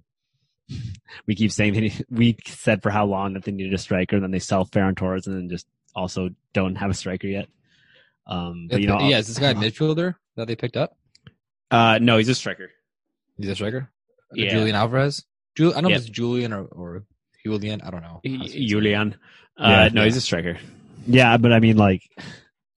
[1.27, 4.31] we keep saying we said for how long that they needed a striker, and then
[4.31, 7.47] they sell Ferran Torres, and then just also don't have a striker yet.
[8.27, 10.97] Um, but you know, yeah, is this guy a midfielder that they picked up?
[11.71, 12.69] Uh, no, he's a striker.
[13.37, 13.89] He's a striker.
[14.33, 14.49] Yeah.
[14.49, 15.25] Julian Alvarez.
[15.57, 15.97] Jul- I don't know Yep.
[15.97, 17.03] if it's Julian or, or
[17.43, 17.81] Julian.
[17.81, 18.07] I don't know.
[18.07, 18.67] how to say his name.
[18.67, 19.15] Julian.
[19.57, 20.05] Uh, Yeah, no, yeah.
[20.05, 20.57] he's a striker.
[21.07, 22.03] Yeah, but I mean, like,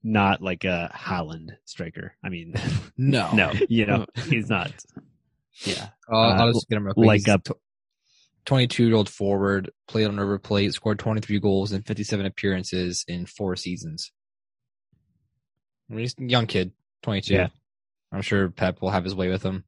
[0.03, 2.15] not like a Haaland striker.
[2.23, 2.55] I mean,
[2.97, 4.71] No, No, you know, he's not.
[5.63, 7.05] Yeah, Uh, I'll Uh, just get him real quick.
[7.07, 7.41] like He's a-
[8.45, 13.27] 22 year old forward, played on River Plate, scored 23 goals in 57 appearances in
[13.27, 14.11] four seasons.
[15.89, 16.71] I mean, he's a young kid,
[17.03, 17.33] 22.
[17.35, 17.47] Yeah.
[18.11, 19.65] I'm sure Pep will have his way with him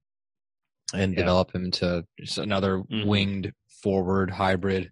[0.93, 1.19] and Yeah.
[1.19, 3.05] develop him to just another Mhm.
[3.07, 4.91] winged forward hybrid.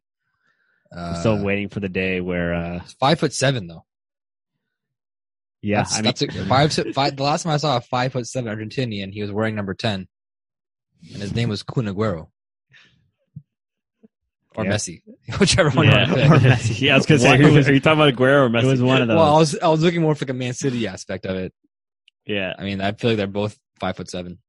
[0.96, 3.86] Uh, I'm still waiting for the day where, uh, Five foot seven though.
[5.62, 7.16] yeah, that's, I mean, that's a, five, five.
[7.16, 10.08] The last time I saw a five foot seven Argentinian, he was wearing number ten,
[11.14, 12.28] and his name was Kun Aguero
[14.56, 14.72] or Yeah.
[14.72, 15.02] Messi,
[15.40, 15.86] whichever one.
[15.88, 16.08] Yeah.
[16.08, 16.40] you wanna Or.
[16.40, 16.82] Messi.
[16.82, 18.50] Yeah, I was gonna say, What- are you, was- are you talking about Aguero or
[18.50, 18.64] Messi?
[18.64, 19.16] it was one of those.
[19.16, 21.54] Well, I was I was looking more for like a Man City aspect of it.
[22.26, 24.40] yeah, I mean, I feel like they're both five foot seven.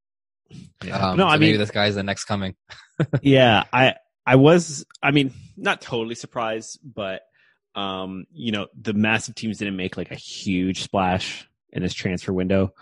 [0.90, 2.54] Um, No, so I maybe mean- this guy's the next coming.
[3.22, 3.64] yeah.
[3.72, 3.94] I
[4.26, 4.84] I was.
[5.02, 7.22] I mean, not totally surprised, but
[7.74, 12.32] um, you know, the massive teams didn't make like a huge splash in this transfer
[12.32, 12.74] window.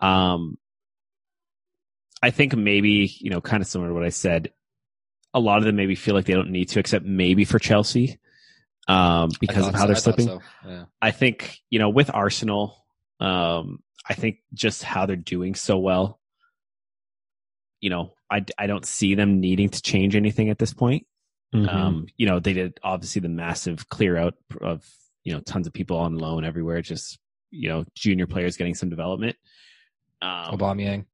[0.00, 0.56] Um,
[2.22, 4.52] I think maybe you know, kind of similar to what I said.
[5.34, 8.18] A lot of them maybe feel like they don't need to, except maybe for Chelsea,
[8.86, 10.26] um, because of how so- they're I slipping.
[10.26, 10.84] so, Yeah.
[11.00, 12.84] I think you know with Arsenal,
[13.20, 16.20] um, I think just how they're doing so well.
[17.82, 21.06] You know, I I don't see them needing to change anything at this point.
[21.54, 21.68] Mhm.
[21.68, 24.88] Um, you know, they did obviously the massive clear out of
[25.24, 26.80] you know tons of people on loan everywhere.
[26.80, 27.18] Just
[27.50, 29.36] you know, junior players getting some development.
[30.22, 31.04] Um, Aubameyang,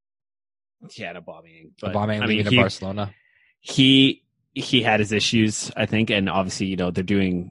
[0.96, 3.14] yeah, and Aubameyang, but Aubameyang I leaving mean, to Barcelona.
[3.58, 4.22] he
[4.54, 7.50] he had his issues, I think, and obviously, you know, they're doing,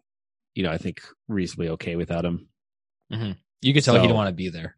[0.55, 2.47] you know, I think reasonably okay without him.
[3.61, 4.75] You could tell he didn't want to be there.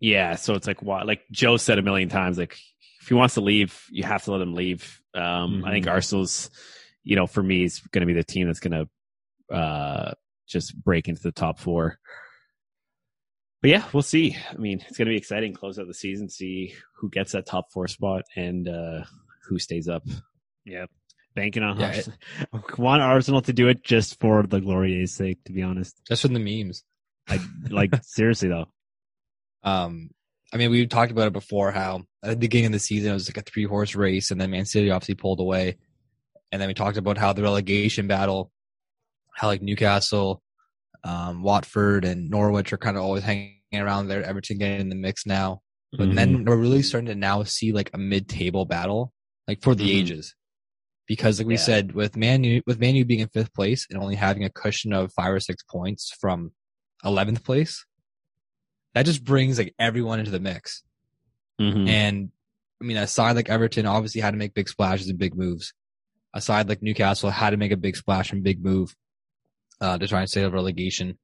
[0.00, 2.58] Yeah, so it's like why like Joe said a million times, like
[3.00, 5.00] if he wants to leave, you have to let him leave.
[5.14, 6.50] Um I think Arsenal's,
[7.02, 8.86] you know, for me is gonna be the team that's gonna
[9.52, 10.12] uh
[10.48, 11.98] just break into the top four.
[13.62, 14.36] But yeah, we'll see.
[14.50, 17.72] I mean, it's gonna be exciting, close out the season, see who gets that top
[17.72, 19.04] four spot and uh
[19.48, 20.04] who stays up.
[20.64, 20.86] yeah,
[21.34, 22.18] banking on Yeah, Arsenal.
[22.78, 25.42] want Arsenal to do it just for the Glorier's sake.
[25.44, 26.84] To be honest, Just from the memes.
[27.28, 28.66] I like seriously though.
[29.62, 30.10] Um,
[30.52, 31.70] I mean, we talked about it before.
[31.70, 34.40] How at the beginning of the season it was like a three horse race, and
[34.40, 35.76] then Man City obviously pulled away.
[36.52, 38.50] And then we talked about how the relegation battle,
[39.34, 40.42] how like Newcastle,
[41.04, 44.24] um, Watford, and Norwich are kind of always hanging around there.
[44.24, 46.14] Everton getting in the mix now, but Mm-hmm.
[46.16, 49.12] then we're really starting to now see like a mid table battle,
[49.46, 50.00] like for the Mhm.
[50.00, 50.34] ages.
[51.06, 51.60] Because like we Yeah.
[51.60, 54.50] said, with Man U, with Man U being in fifth place and only having a
[54.50, 56.52] cushion of five or six points from
[57.04, 57.84] eleventh place,
[58.94, 60.82] that just brings like everyone into the mix.
[61.60, 61.88] Mm-hmm.
[61.88, 62.30] And
[62.80, 65.74] I mean, a side like Everton obviously had to make big splashes and big moves.
[66.32, 68.94] a side like Newcastle had to make a big splash and big move
[69.80, 71.18] uh, to try and of relegation.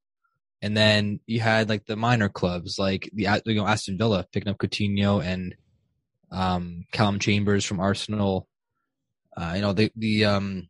[0.62, 4.48] And then you had like the minor clubs, like the you know Aston Villa picking
[4.48, 5.54] up Coutinho and
[6.30, 8.48] um, Calum Chambers from Arsenal.
[9.36, 10.68] Uh, you know the the um,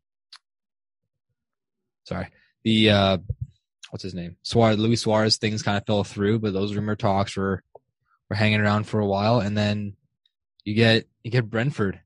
[2.05, 2.29] sorry
[2.65, 3.19] the uh,
[3.97, 7.35] what's his name Suarez Luis Suarez things kind of fell through, but those rumor talks
[7.35, 7.63] were
[8.29, 9.95] were hanging around for a while, and then
[10.65, 12.01] you get you get Brentford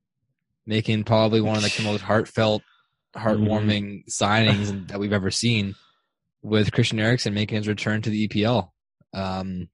[0.65, 2.63] making probably one of like the most heartfelt,
[3.13, 5.75] heartwarming signings that we've ever seen
[6.41, 8.69] with Christian Eriksen making his return to the EPL.
[9.13, 9.67] Um,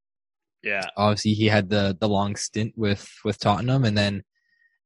[0.64, 0.90] Yeah.
[0.98, 4.24] obviously he had the the long stint with with Tottenham and then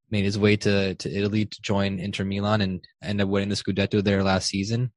[0.09, 3.55] made his way to to Italy to join Inter Milan and ended up winning the
[3.55, 4.91] Scudetto there last season.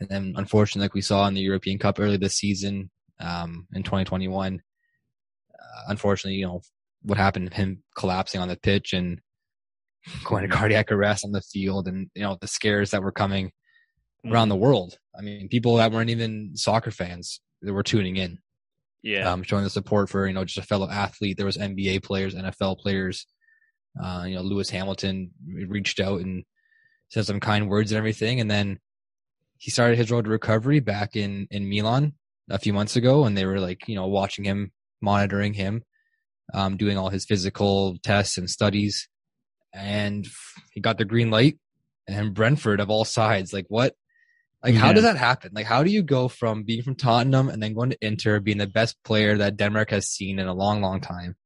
[0.00, 3.82] And then unfortunately, like we saw in the European Cup early this season, um, in
[3.82, 4.60] 2021,
[5.54, 6.60] uh, unfortunately, you know,
[7.02, 9.20] what happened, him collapsing on the pitch and
[10.24, 13.52] going to cardiac arrest on the field and, you know, the scares that were coming
[14.26, 14.98] around the world.
[15.16, 18.38] I mean, people that weren't even soccer fans that were tuning in
[19.02, 19.30] Yeah.
[19.32, 21.36] um, showing the support for you know just a fellow athlete.
[21.36, 23.26] There was NBA players, NFL players.
[24.02, 25.30] Uh, you know, Lewis Hamilton
[25.68, 26.44] reached out and
[27.08, 28.78] said some kind words and everything, and then
[29.58, 32.14] he started his road to recovery back in in Milan
[32.50, 35.82] a few months ago, and they were like you know watching him, monitoring him,
[36.54, 39.08] um, doing all his physical tests and studies,
[39.72, 40.26] and
[40.72, 41.58] he got the green light.
[42.08, 43.94] And Brentford of all sides, like what
[44.62, 44.92] like, how Yeah.
[44.94, 45.50] does that happen?
[45.54, 48.58] Like, how do you go from being from Tottenham and then going to Inter, being
[48.58, 51.36] the best player that Denmark has seen in a long, long time,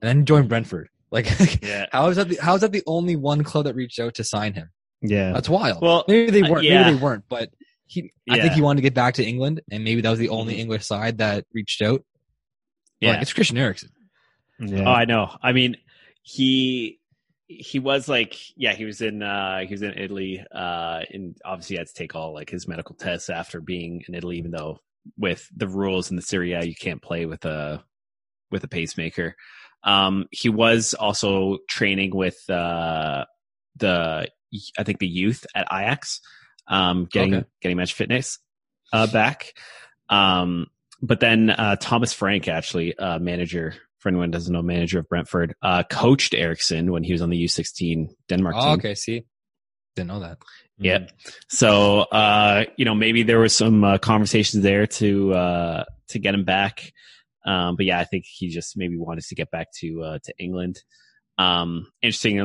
[0.00, 0.88] and then join Brentford?
[1.10, 1.26] Like,
[1.62, 1.86] Yeah.
[1.92, 2.28] how is that?
[2.28, 4.70] The, how is that the only one club that reached out to sign him?
[5.02, 5.32] Yeah.
[5.32, 5.82] That's wild.
[5.82, 6.64] Well, maybe they uh, weren't.
[6.64, 6.82] yeah.
[6.84, 7.24] Maybe they weren't.
[7.28, 7.50] But
[7.86, 10.30] he, I think he wanted to get back to England, and maybe that was the
[10.30, 10.58] only Mhm.
[10.60, 12.04] English side that reached out.
[13.00, 13.12] Yeah.
[13.12, 13.90] like, it's Christian Eriksen.
[14.60, 15.36] Oh, I know.
[15.42, 15.76] I mean,
[16.22, 16.98] he
[17.48, 21.74] he was like, yeah, he was in uh he was in Italy, uh, and obviously
[21.74, 24.78] he had to take all like his medical tests after being in Italy, even though
[25.16, 27.84] with the rules in the Serie A, you can't play with a
[28.50, 29.36] with a pacemaker.
[29.84, 33.26] Um, he was also training with uh
[33.76, 34.28] the
[34.78, 36.20] I think the youth at Ajax,
[36.68, 37.46] um, getting Okay.
[37.62, 38.38] getting match fitness
[38.92, 39.52] uh back.
[40.08, 40.66] Um,
[41.02, 45.08] but then uh, Thomas Frank, actually, uh, manager for anyone who doesn't know, manager of
[45.08, 48.74] Brentford, uh, coached Eriksen when he was on the U16 Denmark Oh, team.
[48.74, 48.94] okay.
[48.94, 49.24] See,
[49.96, 50.38] didn't know that.
[50.78, 51.06] Yeah.
[51.48, 56.34] So, uh, you know, maybe there was some uh, conversations there to uh, to get
[56.34, 56.92] him back.
[57.46, 60.34] Um, but yeah, I think he just maybe wanted to get back to uh, to
[60.38, 60.82] England.
[61.38, 62.38] Um, interesting,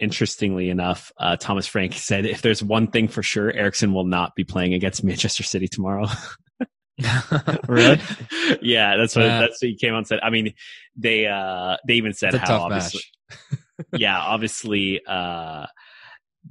[0.00, 4.34] interestingly enough, uh, Thomas Frank said if there's one thing for sure, Eriksen will not
[4.34, 6.06] be playing against Manchester City tomorrow.
[7.66, 7.98] Really?
[8.60, 9.40] yeah, that's what Yeah.
[9.40, 10.20] that's what he came on and said.
[10.22, 10.52] I mean,
[10.96, 13.00] they uh they even said how obviously
[13.96, 15.64] yeah, obviously uh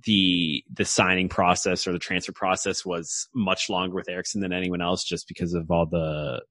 [0.06, 4.82] the the signing process or the transfer process was much longer with Eriksen than anyone
[4.82, 6.42] else just because of all the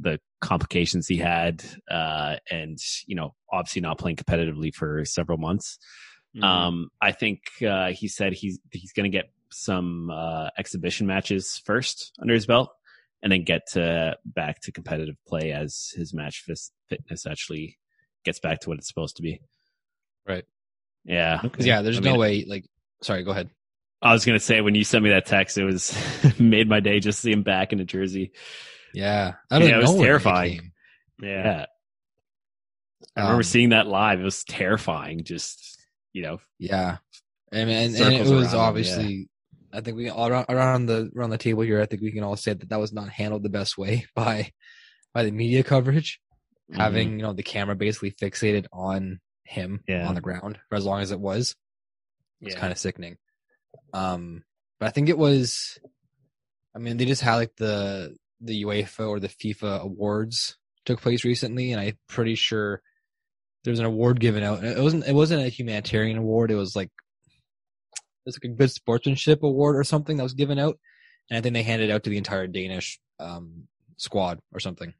[0.00, 5.78] the complications he had uh and you know obviously not playing competitively for several months.
[6.36, 6.44] Mm-hmm.
[6.44, 11.60] Um I think uh he said he's he's going to get some uh exhibition matches
[11.64, 12.70] first under his belt
[13.22, 17.78] and then get to back to competitive play as his match fis- fitness actually
[18.24, 19.40] gets back to what it's supposed to be.
[20.28, 20.44] Right.
[21.04, 21.40] Yeah.
[21.40, 22.44] 'Cause, yeah, there's I no mean, way.
[22.46, 22.66] Like,
[23.02, 23.48] sorry, go ahead.
[24.02, 25.96] I was gonna say when you sent me that text, it was
[26.38, 28.32] made my day just to see him back in a jersey.
[28.92, 30.58] Yeah, I don't Yeah, it was terrifying.
[30.60, 30.72] came.
[31.22, 31.66] Yeah.
[33.16, 34.20] I remember Um, seeing that live.
[34.20, 35.24] It was terrifying.
[35.24, 35.75] Just
[36.16, 36.96] you know, Yeah,
[37.52, 39.28] and and, and it was around, obviously.
[39.70, 41.82] I think we all around, around the around the table here.
[41.82, 44.50] I think we can all say that that was not handled the best way by
[45.12, 46.18] by the media coverage.
[46.70, 46.80] Mm-hmm.
[46.80, 50.08] Having you know the camera basically fixated on him Yeah.
[50.08, 51.54] on the ground for as long as it was,
[52.40, 52.60] it's Yeah.
[52.60, 53.18] kind of sickening.
[53.92, 54.42] Um,
[54.80, 55.78] but I think it was.
[56.74, 61.24] I mean, they just had like the the UEFA or the FIFA awards took place
[61.24, 62.80] recently, and I'm pretty sure
[63.66, 64.64] there's an award given out.
[64.64, 66.50] It wasn't it wasn't a humanitarian award.
[66.50, 70.58] It was like it was like a good sportsmanship award or something that was given
[70.58, 70.78] out,
[71.30, 74.94] and I think they handed it out to the entire Danish um, squad or something,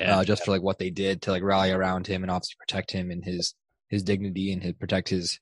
[0.00, 2.56] yeah, uh, just for like what they did to like rally around him and obviously
[2.60, 3.54] protect him and his
[3.88, 5.40] his dignity and his, protect his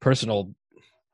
[0.00, 0.54] personal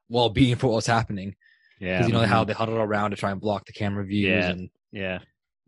[0.09, 1.35] well being for what was happening.
[1.81, 4.51] yeah, you know how they huddled around to try and block the camera views, Yeah.
[4.51, 5.19] and yeah,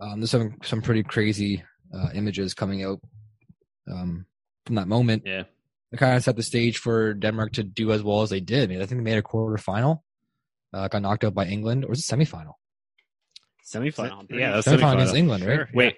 [0.01, 1.63] um, there's some some pretty crazy
[1.95, 3.01] uh, images coming out
[3.91, 4.27] um,
[4.67, 5.23] from that moment.
[5.27, 5.45] yeah.
[5.93, 8.65] It kind of set the stage for Denmark to do as well as they did.
[8.65, 10.05] I, mean, I think they made a quarter final,
[10.73, 12.55] uh, got knocked out by England, or was it semifinal?
[13.65, 14.27] Semifinal.
[14.31, 14.95] Yeah, that's Semifinal semifinal.
[14.95, 15.61] against England, right?
[15.75, 15.97] Wait,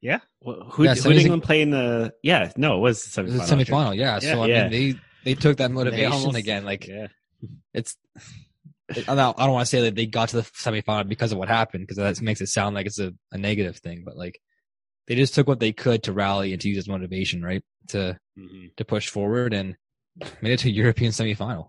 [0.00, 0.18] Yeah.
[0.44, 2.12] wh- who, Yeah, who did England play in the?
[2.22, 3.38] Yeah, no, it was It semifinal.
[3.40, 4.18] was a semifinal, yeah.
[4.20, 4.68] Yeah, So I yeah.
[4.68, 6.64] mean, they they took that motivation almost- again.
[6.64, 7.06] Like Yeah,
[7.72, 7.96] it's.
[9.08, 11.38] I don't, I don't want to say that they got to the semifinal because of
[11.38, 14.38] what happened because that makes it sound like it's a, a negative thing, but like
[15.08, 17.62] they just took what they could to rally and to use as motivation, right?
[17.88, 18.68] To Mm-hmm.
[18.78, 19.76] to push forward and
[20.40, 21.68] made it to a European semifinal.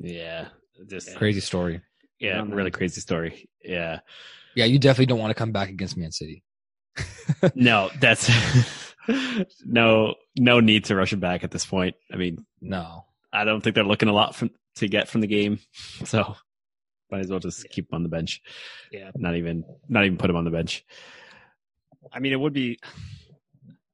[0.00, 0.48] Yeah,
[0.88, 1.80] just Crazy story.
[2.18, 3.48] Yeah, Um, really crazy story.
[3.64, 4.00] Yeah,
[4.56, 6.42] Yeah, you definitely don't want to come back against Man City.
[7.54, 8.28] no, that's
[9.64, 11.94] no no need to rush him back at this point.
[12.12, 13.04] I mean, No.
[13.32, 15.60] I don't think they're looking a lot from to get from the game,
[16.04, 16.34] so
[17.12, 18.40] might as well just keep him on the bench.
[18.90, 19.10] Yeah.
[19.14, 20.84] not even not even put him on the bench.
[22.12, 22.78] I mean, it would be.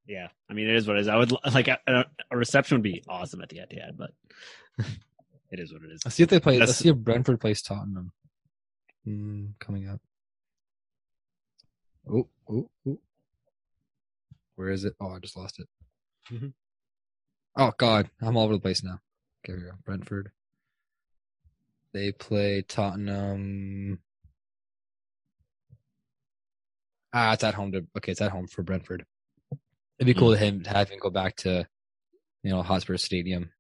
[0.07, 1.09] Yeah, I mean, it is what it is.
[1.09, 1.79] I would like a,
[2.31, 4.11] a reception would be awesome at the Etihad, but
[5.51, 6.01] it is what it is.
[6.05, 6.55] Let's see if they play.
[6.55, 8.12] That's- let's see if Brentford plays Tottenham.
[9.07, 10.01] Mm, coming up.
[12.09, 12.99] Oh, oh, oh.
[14.55, 14.95] Where is it?
[15.01, 15.66] Oh, I just lost it.
[16.33, 16.53] Mhm.
[17.57, 19.01] Oh God, I'm all over the place now.
[19.45, 19.73] Okay, here we go.
[19.85, 20.31] Brentford.
[21.92, 24.01] They play Tottenham.
[27.18, 27.87] Ah, it's at home to.
[27.96, 29.07] Okay, it's at home for Brentford.
[29.98, 31.66] It'd be cool to him to have him go back to,
[32.42, 33.50] you know, Hotspur Stadium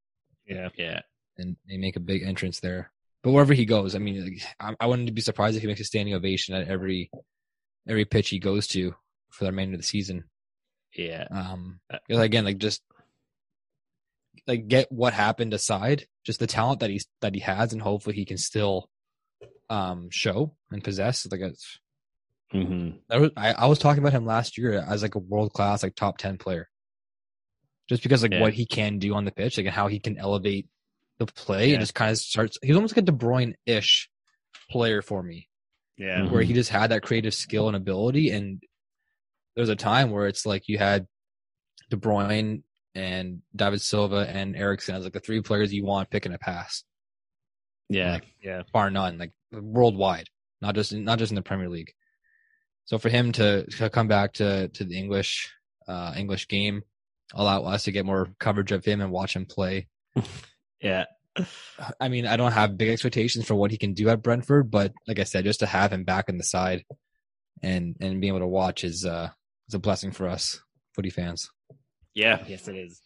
[0.46, 1.00] Yeah, Yeah,
[1.38, 2.92] and they make a big entrance there.
[3.22, 5.80] But wherever he goes, I mean, like, I, I wouldn't be surprised if he makes
[5.80, 7.10] a standing ovation at every
[7.88, 8.94] every pitch he goes to
[9.30, 10.24] for the remainder of the season.
[10.94, 12.82] yeah, Um, Uh, 'cause again, like just
[14.46, 18.14] like get what happened aside, just the talent that he's that he has, and hopefully
[18.16, 18.90] he can still
[19.70, 21.26] um show and possess.
[21.30, 21.80] Like it's,
[22.52, 25.52] hmm that was, I, I was talking about him last year as like a world
[25.52, 26.68] class, like top ten player,
[27.88, 28.40] just because like Yeah.
[28.40, 30.68] what he can do on the pitch, like and how he can elevate
[31.18, 31.74] the play Yeah.
[31.74, 32.58] and just kind of starts.
[32.62, 34.10] He's almost like a De Bruyne ish
[34.70, 35.48] player for me,
[35.96, 38.30] yeah, where he just had that creative skill and ability.
[38.30, 38.62] And
[39.54, 41.06] there's a time where it's like you had
[41.90, 42.62] De Bruyne
[42.94, 46.82] and David Silva and Eriksen as like the three players you want picking a pass,
[47.88, 48.62] yeah, Like, yeah.
[48.72, 50.28] far none, like worldwide,
[50.60, 51.92] not just in, not just in the Premier League.
[52.86, 55.52] So for him to, to come back to to the English
[55.86, 56.82] uh, English game,
[57.34, 59.88] allow us to get more coverage of him and watch him play.
[60.80, 61.04] yeah.
[62.00, 64.92] I mean, I don't have big expectations for what he can do at Brentford, but
[65.06, 66.84] like I said, just to have him back in the side
[67.62, 69.30] and and being able to watch is uh
[69.68, 70.60] is a blessing for us
[70.94, 71.50] footy fans.
[72.14, 73.02] Yeah, Yes, it is.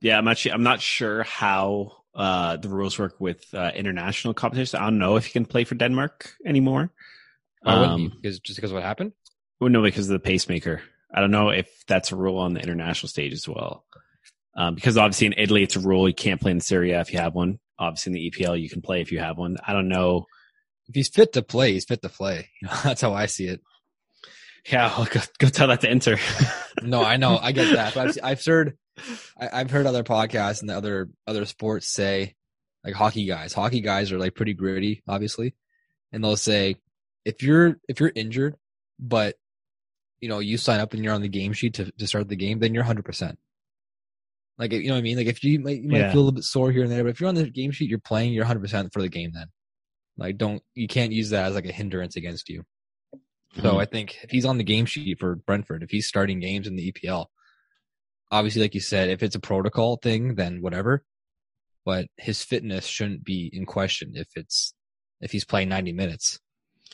[0.00, 4.74] Yeah, I'm actually I'm not sure how uh, the rules work with uh, international competitions.
[4.74, 6.92] I don't know if he can play for Denmark anymore.
[7.64, 8.12] Why wouldn't Um.
[8.20, 9.12] Because just because of what happened.
[9.60, 10.82] Well, no, because of the pacemaker.
[11.12, 13.84] I don't know if that's a rule on the international stage as well.
[14.56, 17.12] Um, because obviously in Italy it's a rule you can't play in Serie A if
[17.12, 17.58] you have one.
[17.78, 19.56] Obviously in the EPL you can play if you have one.
[19.66, 20.26] I don't know.
[20.86, 22.50] If he's fit to play, he's fit to play.
[22.60, 23.60] You know, that's how I see it.
[24.70, 26.18] Yeah, I'll go, go tell that to Inter.
[26.82, 27.94] No, I know, I get that.
[27.94, 28.76] But I've, I've heard,
[29.40, 32.34] I, I've heard other podcasts and other other sports say,
[32.84, 33.54] like hockey guys.
[33.54, 35.54] Hockey guys are like pretty gritty, obviously,
[36.12, 36.76] and they'll say,
[37.24, 38.56] if you're if you're injured,
[38.98, 39.36] but
[40.20, 42.36] you know you sign up and you're on the game sheet to to start the
[42.36, 43.38] game, then you're hundred percent.
[44.58, 45.16] Like you know what I mean?
[45.16, 46.12] Like if you might you might Yeah.
[46.12, 47.90] feel a little bit sore here and there, but if you're on the game sheet,
[47.90, 49.32] you're playing, you're hundred percent for the game.
[49.34, 49.48] Then,
[50.16, 52.64] like don't you can't use that as like a hindrance against you.
[53.56, 53.80] So Mhm.
[53.80, 56.76] I think if he's on the game sheet for Brentford, if he's starting games in
[56.76, 57.26] the EPL,
[58.30, 61.04] obviously, like you said, if it's a protocol thing, then whatever.
[61.84, 64.74] But his fitness shouldn't be in question if it's
[65.20, 66.38] if he's playing ninety minutes.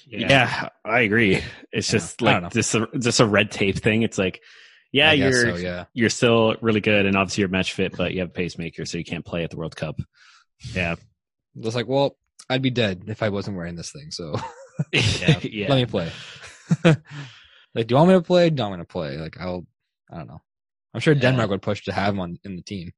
[0.06, 0.68] Yeah.
[0.84, 1.42] I agree.
[1.72, 2.46] It's Yeah, just I don't know.
[2.46, 4.02] like just a just a red tape thing.
[4.02, 4.40] It's like,
[4.92, 5.84] yeah, I you're so, yeah.
[5.94, 8.98] you're still really good and obviously you're match fit, but you have a pacemaker, so
[8.98, 10.00] you can't play at the World Cup.
[10.74, 10.96] Yeah,
[11.56, 12.16] It's like, well,
[12.48, 14.10] I'd be dead if I wasn't wearing this thing.
[14.10, 14.34] So
[14.92, 16.10] yeah, let me play.
[16.84, 18.50] like, do you want me to play?
[18.50, 19.16] Do I want to play?
[19.16, 19.66] Like, I'll.
[20.12, 20.40] I don't know.
[20.92, 21.20] I'm sure Yeah.
[21.20, 22.92] Denmark would push to have him on in the team.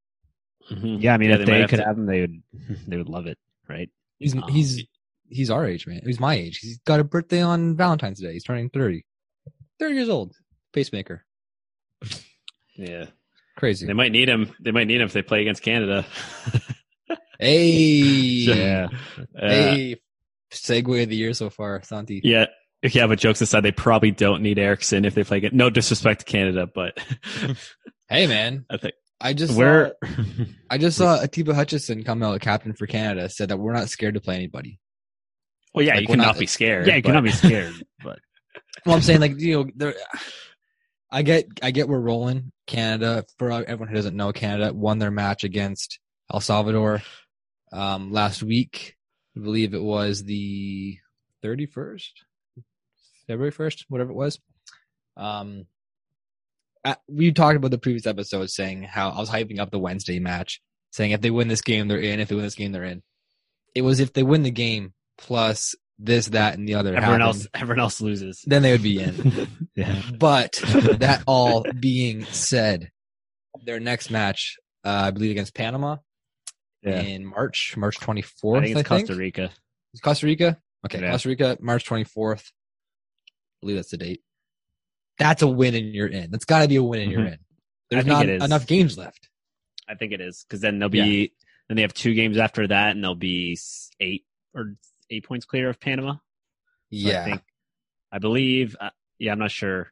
[0.71, 1.03] Mhm.
[1.03, 1.13] yeah.
[1.15, 2.43] I mean, Yeah, if they they, might have could to- have him, they would.
[2.89, 3.37] They would love it,
[3.69, 3.91] right?
[4.19, 4.87] He's Um, he's
[5.33, 6.03] he's our age, man.
[6.05, 6.59] He's my age.
[6.59, 8.33] He's got a birthday on Valentine's Day.
[8.33, 9.05] He's turning 30.
[9.81, 10.35] 30 years old.
[10.73, 11.25] Pacemaker.
[12.75, 13.07] Yeah,
[13.59, 13.87] Crazy.
[13.87, 14.51] they might need him.
[14.59, 16.07] They might need him if they play against Canada.
[17.39, 17.61] Hey.
[18.47, 18.89] Yeah,
[19.41, 19.97] Uh, Hey.
[20.53, 22.21] Segue of the year so far, Santi.
[22.25, 22.47] yeah,
[22.83, 23.07] yeah.
[23.07, 25.39] But jokes aside, they probably don't need Eriksen if they play.
[25.39, 26.99] Against, no disrespect to Canada, but
[28.09, 28.65] Hey, man.
[28.71, 29.95] I think I just where?
[30.05, 33.89] saw, I just saw Atiba Hutchinson come out, captain for Canada, said that we're not
[33.89, 34.79] scared to play anybody.
[35.75, 36.87] Well, yeah, Like, you cannot not- be scared.
[36.87, 38.19] yeah, you but- cannot be scared, but
[38.87, 39.95] Well, I'm saying like you know, there.
[41.11, 42.53] I get, I get we're rolling.
[42.67, 45.99] Canada for everyone who doesn't know, Canada won their match against
[46.33, 47.03] El Salvador
[47.73, 48.97] um, last week.
[49.37, 50.97] I believe it was the
[51.45, 52.09] 31st,
[53.27, 54.39] February 1st, whatever it was.
[55.17, 55.67] Um,
[57.09, 60.61] we talked about the previous episode saying how I was hyping up the Wednesday match,
[60.91, 62.21] saying if they win this game, they're in.
[62.21, 63.03] If they win this game, they're in.
[63.75, 66.91] it was if they win the game plus this, that, and the other.
[66.95, 68.43] Everyone happened, else, everyone else loses.
[68.47, 69.49] then they would be in.
[69.77, 70.03] yeah.
[70.19, 70.53] But
[70.99, 72.91] that all being said,
[73.65, 75.97] their next match, uh, I believe, against Panama
[76.83, 77.01] Yeah.
[77.03, 78.59] in March, March 24th.
[78.59, 79.51] I think it's Costa Rica.
[79.95, 80.59] Is Costa Rica?
[80.87, 81.11] Okay, Yeah.
[81.13, 82.47] Costa Rica, March 24th.
[82.49, 84.23] I believe that's the date.
[85.19, 86.31] That's a win and you're in.
[86.31, 87.33] That's got to be a win and you're Mhm.
[87.35, 87.39] in.
[87.91, 89.29] There's not enough games left.
[89.89, 91.33] I think it is because then they'll be
[91.69, 93.57] then they have two games after that, and they'll be
[94.01, 94.75] eight or
[95.13, 96.15] eight points clear of Panama.
[96.15, 96.19] So
[96.91, 97.21] Yeah.
[97.23, 97.43] I think
[98.11, 98.77] I believe.
[98.81, 99.91] Uh, yeah, I'm not sure.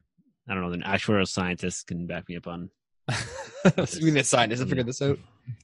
[0.49, 0.71] I don't know.
[0.71, 2.69] The actuarial scientists can back me up on.
[4.01, 5.17] we need scientists to figure this out.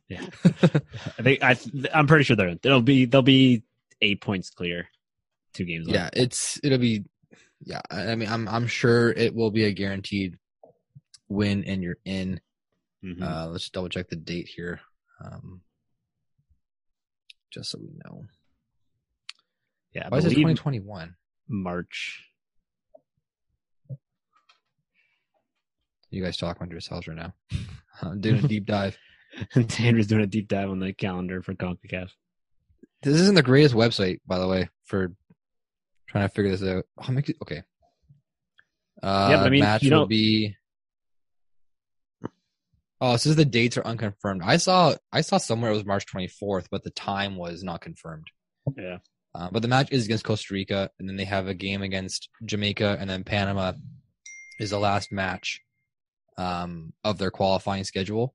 [0.09, 1.57] Yeah, I think I.
[1.93, 2.55] I'm pretty sure they're.
[2.55, 3.05] They'll be.
[3.05, 3.63] They'll be
[4.01, 4.87] eight points clear.
[5.53, 5.87] Two games.
[5.87, 7.05] Yeah, it's it'll be
[7.63, 10.37] yeah, I mean I'm I'm sure it will be a guaranteed
[11.29, 12.39] win and you're in.
[13.03, 13.19] left.
[13.19, 13.21] Mhm.
[13.23, 14.79] Uh let's double check the date here.
[15.23, 15.61] Um
[17.51, 18.25] just so we know.
[19.97, 21.15] Yeah, Why is it 2021?
[21.49, 22.23] March.
[26.11, 27.33] You guys talk among yourselves right now.
[28.03, 28.95] I'm doing a deep dive.
[29.79, 32.09] Andrew's doing a deep dive on the calendar for Concacaf.
[33.01, 35.13] This isn't the greatest website, by the way, for
[36.07, 36.85] trying to figure this out.
[37.01, 37.63] Oh, make it, okay.
[39.01, 40.55] Uh, Yeah, I mean, match you will be.
[43.01, 44.41] Oh, says the dates are unconfirmed.
[44.43, 48.27] I saw I saw somewhere it was March 24th, but the time was not confirmed.
[48.75, 48.97] Yeah.
[49.38, 52.29] Uh, but the match is against Costa Rica, and then they have a game against
[52.43, 53.73] Jamaica, and then Panama
[54.59, 55.61] is the last match
[56.39, 58.33] um, of their qualifying schedule.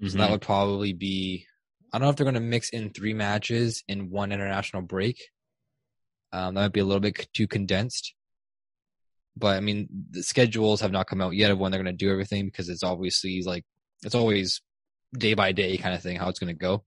[0.00, 0.18] So Mm-hmm.
[0.18, 1.46] that would probably be.
[1.92, 5.22] I don't know if they're going to mix in three matches in one international break.
[6.32, 8.14] Um, that might be a little bit too condensed.
[9.36, 12.04] But I mean, the schedules have not come out yet of when they're going to
[12.04, 13.64] do everything because it's obviously like
[14.02, 14.62] it's always
[15.16, 16.84] day by day kind of thing how it's going to go.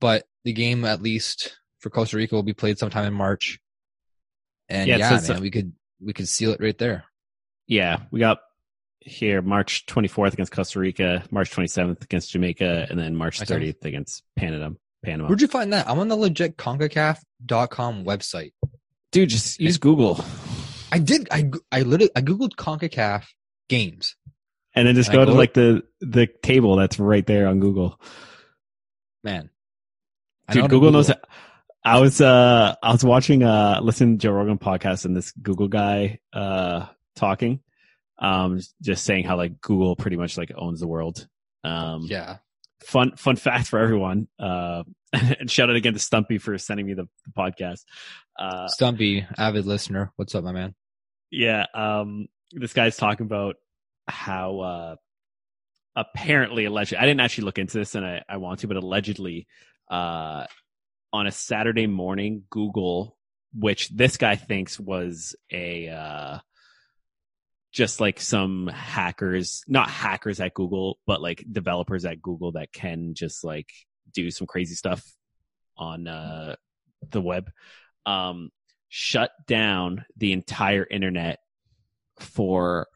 [0.00, 3.60] But the game, at least for Costa Rica, will be played sometime in March.
[4.68, 7.04] And Yeah, yeah, man, we could we could seal it right there.
[7.68, 8.38] yeah, we got
[9.00, 14.22] here March 24th against Costa Rica, March 27th against Jamaica, and then March 30th against
[14.34, 14.70] Panama.
[15.04, 15.28] Panama.
[15.28, 15.86] Where'd you find that?
[15.88, 18.52] I'm on the legit CONCACAF.com website.
[19.12, 20.24] Dude, just use Google
[20.90, 21.28] I did.
[21.30, 23.26] I I literally I googled Concacaf
[23.68, 24.16] games.
[24.74, 27.46] and then just And I go to go- like the the table that's right there
[27.46, 28.00] on Google.
[29.22, 29.50] Man,
[30.48, 31.10] I Dude, to Google knows.
[31.10, 31.22] it.
[31.84, 35.68] I was uh I was watching uh listening to Joe Rogan podcast and this Google
[35.68, 37.60] guy uh talking,
[38.18, 41.26] um just saying how like Google pretty much like owns the world.
[41.62, 42.38] Um, Yeah,
[42.84, 44.28] fun fun fact for everyone.
[44.38, 47.84] Uh, and shout out again to Stumpy for sending me the, the podcast.
[48.38, 50.12] Uh, Stumpy, avid listener.
[50.16, 50.74] What's up, my man?
[51.30, 53.56] yeah, um, this guy's talking about
[54.06, 54.96] how uh,
[55.96, 59.46] apparently allegedly I didn't actually look into this and I, I want to, but allegedly
[59.90, 60.46] uh,
[61.14, 63.16] on a Saturday morning, Google,
[63.54, 66.38] which this guy thinks was a uh,
[67.70, 73.14] just like some hackers, not hackers at Google, but like developers at Google that can
[73.14, 73.70] just like
[74.12, 75.04] do some crazy stuff
[75.78, 76.56] on uh,
[77.10, 77.48] the web.
[78.04, 78.50] Um,
[78.88, 81.38] shut down the entire internet
[82.18, 82.88] for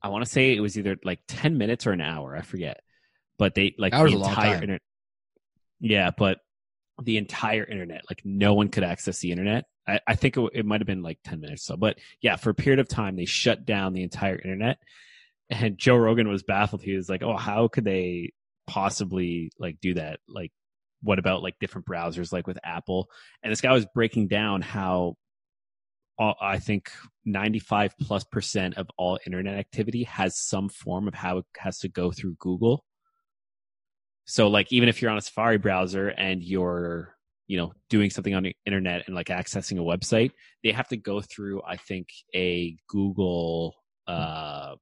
[0.00, 2.80] I want to say it was either like 10 minutes or an hour, I forget.
[3.36, 4.82] But they like Hour's the entire internet.
[5.80, 6.38] Yeah, but
[7.02, 9.64] the entire internet, like no one could access the internet.
[9.86, 11.76] I, I think it, it might have been like 10 minutes so.
[11.76, 14.78] But yeah, for a period of time, they shut down the entire internet.
[15.50, 16.82] And Joe Rogan was baffled.
[16.82, 18.32] He was like, oh, how could they
[18.66, 20.20] possibly like do that?
[20.28, 20.52] Like,
[21.02, 23.08] what about like different browsers, like with Apple?
[23.42, 25.14] And this guy was breaking down how
[26.18, 26.90] all, I think
[27.24, 31.88] 95 plus percent of all internet activity has some form of how it has to
[31.88, 32.84] go through Google.
[34.30, 37.16] So like even if you're on a Safari browser and you're,
[37.46, 40.98] you know, doing something on the internet and like accessing a website, they have to
[40.98, 43.74] go through I think a Google
[44.06, 44.74] uh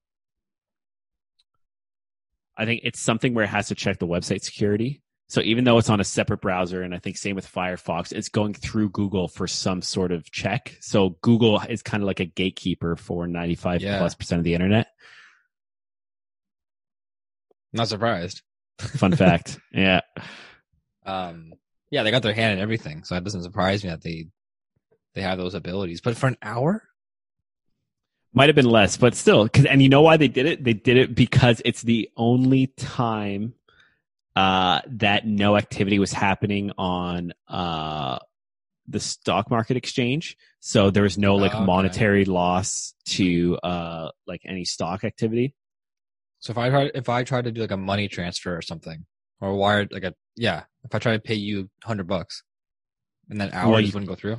[2.59, 5.01] I think it's something where it has to check the website security.
[5.29, 8.29] So even though it's on a separate browser, and I think same with Firefox, it's
[8.29, 10.77] going through Google for some sort of check.
[10.81, 13.99] So Google is kind of like a gatekeeper for 95 Yeah.
[13.99, 14.89] plus percent of the internet.
[17.73, 18.43] Not surprised.
[18.79, 19.59] Fun fact.
[19.73, 20.01] Yeah.
[21.05, 21.53] Um,
[21.91, 24.27] yeah, they got their hand in everything, so it doesn't surprise me that they
[25.15, 26.01] they have those abilities.
[26.01, 26.83] But for an hour,
[28.33, 29.49] Might have been less, but still.
[29.49, 30.63] Cause, and you know why they did it?
[30.65, 33.55] They did it because it's the only time
[34.35, 38.19] uh, that no activity was happening on uh,
[38.89, 40.37] the stock market exchange.
[40.61, 41.65] So there was no like Oh, okay.
[41.67, 45.55] monetary loss to uh, like any stock activity.
[46.41, 49.05] So if I tried if I tried to do like a money transfer or something,
[49.41, 50.65] or wired like a yeah.
[50.85, 52.43] If I try to pay you hundred bucks,
[53.29, 54.39] and then hour Well, you- wouldn't go through.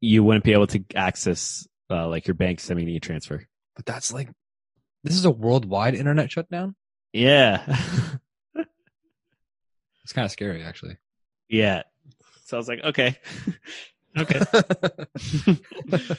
[0.00, 3.44] You wouldn't be able to access uh, like your bank sending you a transfer.
[3.74, 4.28] But that's like,
[5.02, 6.76] this is a worldwide internet shutdown.
[7.12, 7.64] Yeah.
[10.04, 10.96] It's kind of scary, actually.
[11.50, 11.82] yeah.
[12.46, 13.16] So I was like, okay.
[14.18, 14.40] okay.
[15.86, 16.16] There's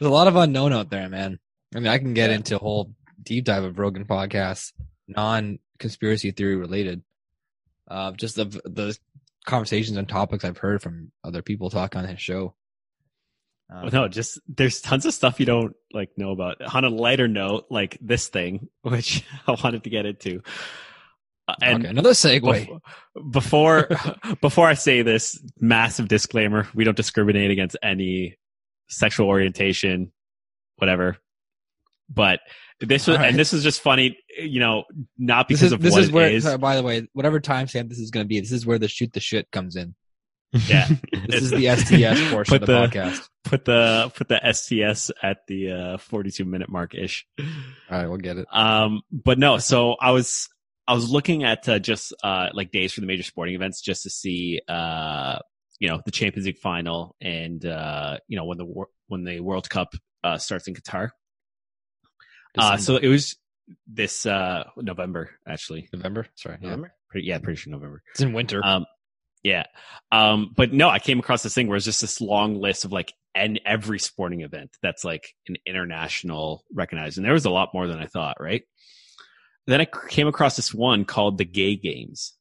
[0.00, 1.38] a lot of unknown out there, man.
[1.74, 4.72] I mean, I can get into a whole deep dive of Rogan podcasts,
[5.08, 7.02] non conspiracy theory related.
[7.88, 8.96] Uh, just the the
[9.46, 12.54] conversations and topics I've heard from other people talk on his show.
[13.70, 16.62] Um, Well, no, just there's tons of stuff you don't like know about.
[16.74, 20.42] On a lighter note, like this thing, which I wanted to get into.
[21.46, 22.40] Uh, and okay, another segue.
[22.40, 23.88] bef- before
[24.40, 28.38] before I say this, massive disclaimer: we don't discriminate against any
[28.88, 30.12] sexual orientation,
[30.76, 31.18] whatever.
[32.08, 32.40] But
[32.80, 33.28] this was, right.
[33.30, 34.84] and this is just funny, you know,
[35.18, 36.28] not This because is of this what is where.
[36.28, 36.44] it is.
[36.44, 38.88] sorry, by the way, whatever timestamp this is going to be, this is where the
[38.88, 39.94] shoot the shit comes in.
[40.68, 40.88] Yeah,
[41.28, 43.28] This is the STS portion of the, the- podcast.
[43.44, 47.26] put the put the STS at the uh, 42 minute mark ish.
[47.40, 47.46] All
[47.90, 48.46] right, we'll get it.
[48.52, 50.48] Um, but no, so I was
[50.86, 54.02] I was looking at uh, just uh, like days for the major sporting events just
[54.04, 55.38] to see uh,
[55.80, 59.68] you know the Champions League final and uh, you know when the when the World
[59.70, 61.10] Cup uh, starts in Qatar.
[62.56, 63.36] Uh, so it was
[63.86, 65.88] this uh, November actually.
[65.92, 66.26] November.
[66.36, 66.68] Sorry, yeah.
[66.68, 66.94] November?
[67.10, 68.02] Pretty, yeah, pretty sure November.
[68.12, 68.64] It's in winter.
[68.64, 68.86] Um,
[69.42, 69.64] yeah.
[70.10, 72.92] Um, but no, I came across this thing where it's just this long list of
[72.92, 77.18] like and every sporting event that's like an international recognized.
[77.18, 78.62] And there was a lot more than I thought, right?
[79.66, 82.34] Then I came across this one called the Gay Games.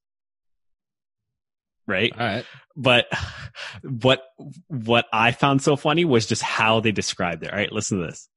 [1.87, 2.13] Right?
[2.17, 2.45] All right.
[2.75, 3.07] But
[3.83, 4.23] what
[4.67, 7.51] what I found so funny was just how they described it.
[7.51, 8.29] All right, listen to this.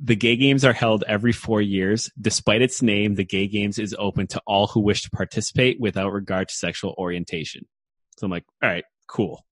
[0.00, 2.10] The gay games are held every four years.
[2.20, 6.12] Despite its name, the gay games is open to all who wish to participate without
[6.12, 7.62] regard to sexual orientation.
[8.18, 9.44] So I'm like, all right, cool.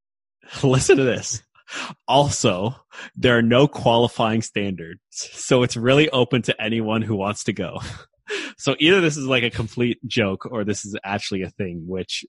[0.62, 1.42] Listen to this.
[2.08, 2.74] Also,
[3.16, 5.00] there are no qualifying standards.
[5.10, 7.78] So it's really open to anyone who wants to go.
[8.58, 12.24] So either this is like a complete joke or this is actually a thing, which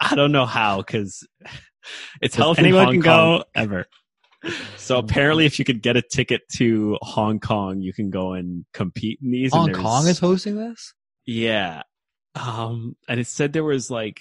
[0.00, 1.26] I don't know how because
[2.22, 3.38] it's held in Anyone Hong can Kong.
[3.38, 3.86] go ever.
[4.76, 8.64] So apparently, if you could get a ticket to Hong Kong, you can go and
[8.72, 9.52] compete in these.
[9.52, 10.94] Hong Kong is hosting this.
[11.24, 11.82] yeah,
[12.34, 14.20] um, and it said there was like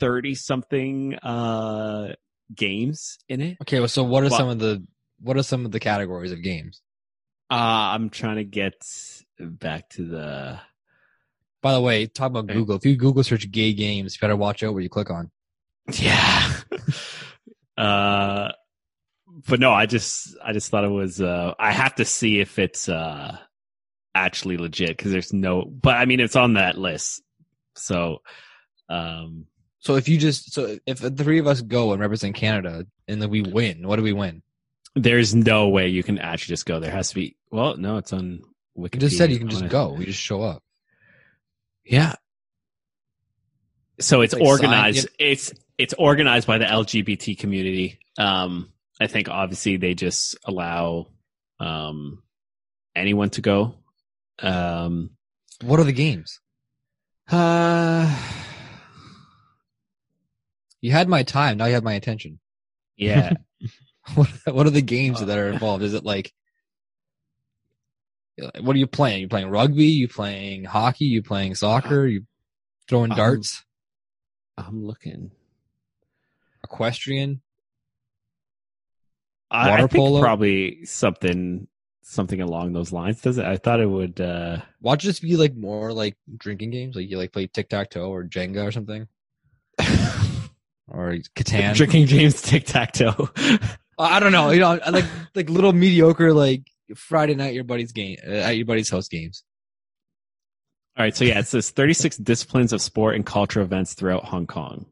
[0.00, 2.14] thirty something uh
[2.54, 3.58] games in it.
[3.62, 4.84] Okay, well, so what are Well- some of the
[5.20, 6.82] what are some of the categories of games?
[7.50, 7.54] Uh,
[7.94, 8.74] I'm trying to get
[9.38, 10.58] back to the.
[11.62, 12.76] By the way, talk about Google.
[12.76, 15.30] If you Google search gay games, you better watch out where you click on.
[15.92, 16.52] Yeah.
[17.76, 18.52] uh,
[19.48, 21.20] but no, I just I just thought it was.
[21.20, 23.36] Uh, I have to see if it's uh
[24.14, 25.64] actually legit because there's no.
[25.64, 27.22] But I mean, it's on that list,
[27.74, 28.22] so.
[28.88, 29.46] Um,
[29.80, 33.20] So if you just so if the three of us go and represent Canada and
[33.20, 34.42] then we win, what do we win?
[34.96, 36.78] there's no way you can actually just go.
[36.78, 37.36] There has to be.
[37.50, 38.42] Well, no, it's on
[38.78, 38.94] Wikipedia.
[38.94, 39.92] You just said you can just go.
[39.92, 40.62] We just show up.
[41.84, 42.14] Yeah.
[44.00, 44.98] So it's, It's like organized.
[45.00, 47.98] sign- It's it's organized by the LGBT community.
[48.18, 48.70] Um,
[49.00, 51.08] I think obviously they just allow
[51.60, 52.22] um
[52.94, 53.74] anyone to go.
[54.40, 55.10] Um,
[55.62, 56.40] What are the games?
[57.30, 58.06] uh,
[60.80, 61.56] You had my time.
[61.56, 62.38] Now you have my attention.
[62.96, 63.32] yeah.
[64.14, 65.82] What what are the games that are involved?
[65.82, 66.30] Is it like
[68.60, 69.22] what are you playing?
[69.22, 69.86] You playing rugby?
[69.86, 71.06] You playing hockey?
[71.06, 72.06] You playing soccer?
[72.06, 72.26] You
[72.86, 73.64] throwing Um, darts?
[74.58, 75.30] I'm looking.
[76.62, 77.40] Equestrian?
[79.54, 80.20] I, I Water think polo?
[80.20, 81.68] probably something
[82.02, 83.20] something along those lines.
[83.20, 83.44] Does it?
[83.44, 84.20] I thought it would.
[84.20, 87.90] uh Watch this be like more like drinking games, like you like play tic tac
[87.90, 89.06] toe or Jenga or something,
[90.88, 91.74] or Catan.
[91.74, 93.30] Drinking games, tic tac toe.
[93.98, 95.04] I don't know, you know, like
[95.36, 96.62] like little mediocre like
[96.96, 99.44] Friday night your buddy's game uh, at your buddy's house games.
[100.96, 104.46] All right, so yeah, it says 36 disciplines of sport and culture events throughout Hong
[104.46, 104.86] Kong,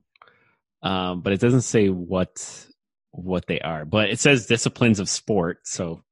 [0.83, 2.67] um, but it doesn't say what
[3.13, 3.85] what they are.
[3.85, 5.61] But it says disciplines of sport.
[5.65, 6.03] So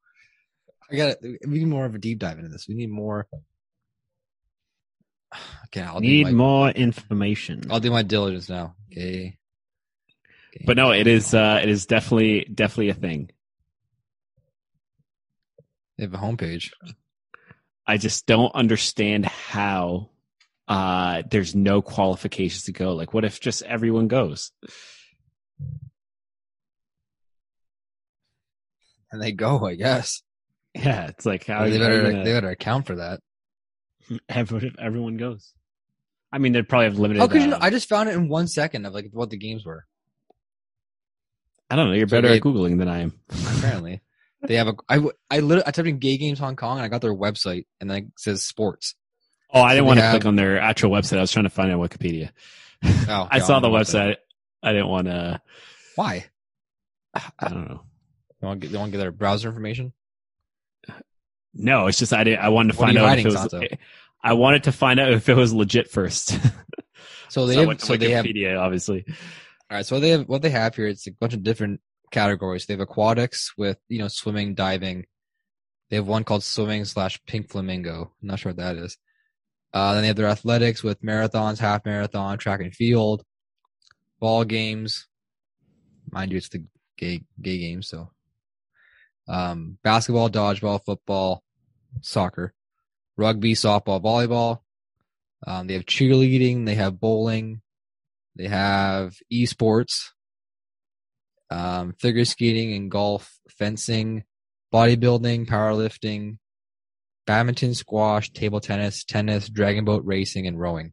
[0.90, 2.68] I got We need more of a deep dive into this.
[2.68, 3.26] We need more.
[5.66, 7.62] Okay, I'll Need do my, more information.
[7.70, 8.74] I'll do my diligence now.
[8.90, 9.38] Okay.
[10.53, 10.64] Okay.
[10.66, 13.30] but no, it is uh, it is definitely definitely a thing.
[15.96, 16.72] They have a homepage.
[17.86, 20.11] I just don't understand how
[20.66, 22.94] uh, there's no qualifications to go.
[22.94, 24.51] Like, what if just everyone goes?
[29.12, 30.22] And they go, I guess.
[30.74, 33.20] Yeah, it's like how they better gonna- they better account for that.
[34.28, 35.52] Everyone, everyone goes.
[36.32, 37.20] I mean, they'd probably have limited.
[37.20, 37.48] How could you?
[37.48, 37.58] uh, Know?
[37.61, 39.84] I just found it in one second of like what the games were.
[41.68, 41.92] I don't know.
[41.94, 43.20] You're So better they- at googling than I am.
[43.58, 44.00] Apparently,
[44.42, 44.74] they have a.
[44.88, 44.96] I
[45.30, 47.90] I literally I typed in gay games Hong Kong and I got their website and
[47.90, 48.94] then it says sports.
[49.52, 51.18] Oh, I didn't So want to have- click on their actual website.
[51.18, 52.30] I was trying to find it on Wikipedia.
[53.08, 54.16] Oh, I saw the their website.
[54.62, 55.40] I didn't want to.
[55.96, 56.26] Why?
[57.14, 57.82] I don't know.
[58.41, 59.93] They want to get, they want to get their browser information.
[61.53, 62.41] No, it's just I didn't.
[62.41, 63.51] I wanted to What are find you out hiding, if it was.
[63.51, 63.66] Santo?
[64.22, 66.38] I wanted to find out if it was legit first.
[67.28, 67.68] So they I have.
[67.68, 68.24] went to So they have.
[68.24, 69.05] Wikipedia, obviously.
[69.07, 69.86] All right.
[69.86, 70.28] So what they have.
[70.28, 70.88] What they have here.
[70.88, 71.80] It's a bunch of different
[72.11, 72.66] categories.
[72.66, 75.07] They have aquatics with you know swimming, diving.
[75.91, 78.12] They have one called swimming slash pink flamingo.
[78.20, 78.99] I'm not sure what that is.
[79.72, 83.24] Uh, then they have their athletics with marathons, half marathon, track and field,
[84.18, 85.07] ball games.
[86.11, 86.64] Mind you, it's the
[86.99, 87.86] gay gay games.
[87.86, 88.11] So,
[89.29, 91.43] um, basketball, dodgeball, football,
[92.01, 92.53] soccer,
[93.16, 94.61] rugby, softball, volleyball.
[95.47, 96.66] Um, they have cheerleading.
[96.66, 97.62] They have bowling.
[98.37, 100.11] They have esports,
[101.51, 104.25] um, figure skating and golf, fencing,
[104.73, 106.39] bodybuilding, powerlifting,
[107.27, 110.93] badminton, squash, table tennis, tennis, dragon boat racing, and rowing.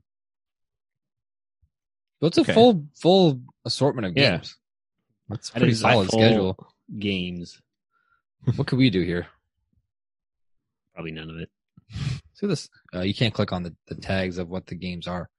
[2.20, 2.54] So it's a Okay.
[2.54, 4.38] full full assortment of Yeah.
[4.38, 4.58] games.
[5.30, 6.74] That's a pretty solid full schedule.
[6.98, 7.62] games.
[8.56, 9.28] What could we do here?
[10.94, 11.50] Probably none of it.
[12.34, 12.70] See this?
[12.94, 15.30] Uh, you can't click on the, the tags of what the games are.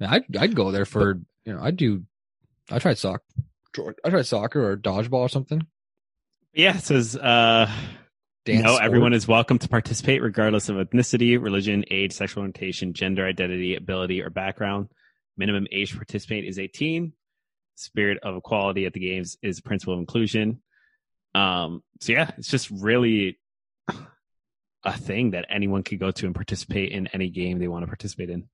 [0.00, 2.04] Man, I'd I'd go there for you know I'd do.
[2.70, 3.22] I tried soccer.
[4.04, 5.66] I tried soccer or dodgeball or something.
[6.52, 7.70] Yeah, it says uh,
[8.44, 8.70] Dance no.
[8.74, 8.84] sport.
[8.84, 14.20] Everyone is welcome to participate, regardless of ethnicity, religion, age, sexual orientation, gender identity, ability,
[14.20, 14.88] or background.
[15.36, 17.12] Minimum age to participate is 18.
[17.76, 20.60] Spirit of equality at the games is principle of inclusion.
[21.34, 23.38] Um, so yeah, it's just really
[24.84, 27.86] a thing that anyone could go to and participate in any game they want to
[27.86, 28.48] participate in.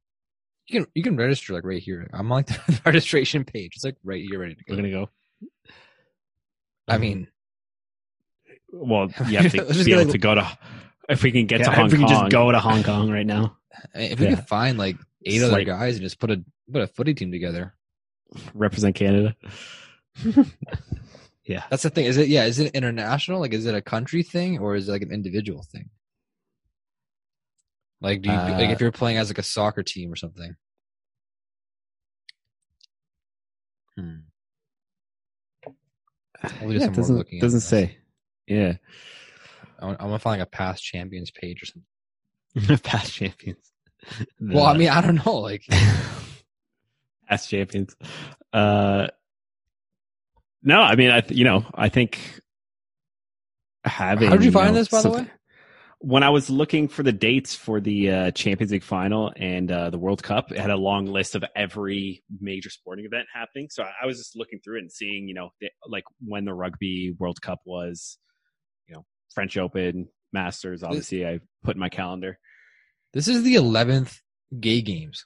[0.66, 2.08] You can you can register like right here.
[2.12, 3.72] I'm on like the registration page.
[3.74, 4.74] It's like right here, ready to go.
[4.74, 4.82] We're go.
[4.82, 5.10] gonna go.
[6.86, 7.28] I mean,
[8.72, 10.58] Well, you have to be able like- to go to.
[11.08, 12.82] If we can get to Yeah, Hong if we Kong, can just go to Hong
[12.82, 13.56] Kong right now.
[13.94, 14.34] if we Yeah.
[14.36, 17.14] could find like eight It's other like- guys and just put a put a footy
[17.14, 17.74] team together.
[18.54, 19.34] represent Canada.
[21.48, 21.64] Yeah.
[21.70, 22.04] That's the thing.
[22.04, 22.44] Is it yeah?
[22.44, 23.40] Is it international?
[23.40, 25.88] Like, is it a country thing or is it like an individual thing?
[28.02, 30.54] Like, do you like Uh, if you're playing as like a soccer team or something?
[33.96, 34.16] Hmm.
[36.60, 37.96] We'll do Yeah, some doesn't doesn't say.
[38.46, 38.74] Yeah,
[39.78, 42.78] I'm, I want to find like a past champions page or something.
[42.82, 43.72] Past champions.
[44.40, 45.36] Well, I mean, I don't know.
[45.36, 45.64] Like,
[47.28, 47.94] past champions.
[48.52, 49.08] Uh,
[50.68, 52.18] no, I mean, I you know, I think
[53.84, 54.28] having.
[54.28, 55.30] How did you find know, this, by the way?
[56.00, 59.88] When I was looking for the dates for the uh, Champions League final and uh,
[59.90, 63.68] the World Cup, it had a long list of every major sporting event happening.
[63.70, 66.44] So I, I was just looking through it and seeing, you know, the, like when
[66.44, 68.18] the Rugby World Cup was,
[68.86, 70.82] you know, French Open, Masters.
[70.84, 72.38] Obviously, I put in my calendar.
[73.14, 74.20] this is the eleventh
[74.60, 75.24] gay games.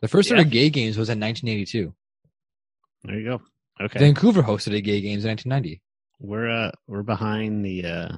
[0.00, 0.36] The first Yeah.
[0.38, 1.92] ever gay games was in 1982.
[3.04, 3.42] there you go.
[3.80, 3.98] Okay.
[3.98, 5.82] Vancouver hosted a gay games in 1990.
[6.18, 8.16] we're uh we're behind the uh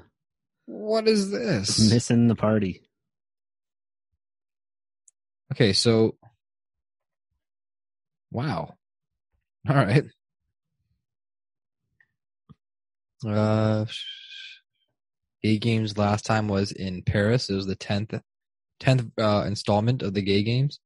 [0.66, 1.90] What is this?
[1.92, 2.82] missing the party.
[5.52, 6.16] Okay, so
[8.30, 8.74] wow.
[9.68, 10.04] All right.
[13.26, 13.86] Uh
[15.42, 17.48] Gay Games last time was in Paris.
[17.50, 18.20] It was the 10th
[18.80, 20.78] 10th uh installment of the Gay Games.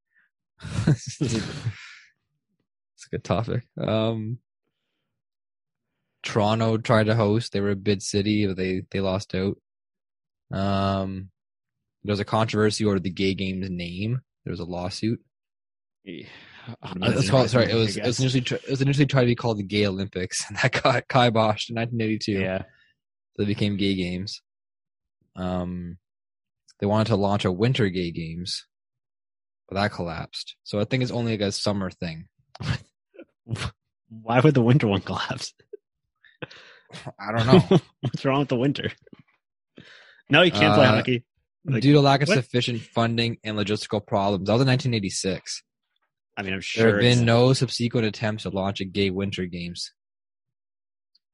[0.87, 1.49] This is a-
[2.95, 3.65] It's a good topic.
[3.79, 4.39] Um
[6.23, 7.53] Toronto tried to host.
[7.53, 9.57] They were a bid city, but they they lost out.
[10.53, 11.31] Um
[12.05, 14.21] there was a controversy over the Gay Games name.
[14.45, 15.21] There was a lawsuit.
[16.05, 16.27] Yeah.
[16.83, 17.49] Uh, let's call it.
[17.49, 19.87] Sorry, it was it was initially it was initially tried to be called the Gay
[19.87, 22.33] Olympics, and that got kiboshed in 1982.
[22.33, 22.59] yeah.
[22.59, 22.65] so
[23.39, 24.41] they became Gay Games.
[25.35, 25.99] Um,
[26.79, 28.67] they wanted to launch a Winter Gay Games,
[29.69, 30.57] but that collapsed.
[30.63, 32.29] So I think it's only like a summer thing.
[34.09, 35.55] Why would the winter one collapse?
[37.19, 37.79] I don't know.
[38.01, 38.91] What's wrong with the winter?
[40.31, 41.25] No, you can't play Uh, hockey.
[41.65, 42.37] Like, Due to lack of what?
[42.37, 45.63] sufficient funding and logistical problems, that was in 1986.
[46.37, 49.47] I mean, I'm sure There have been no subsequent attempts to launch a gay winter
[49.47, 49.93] games.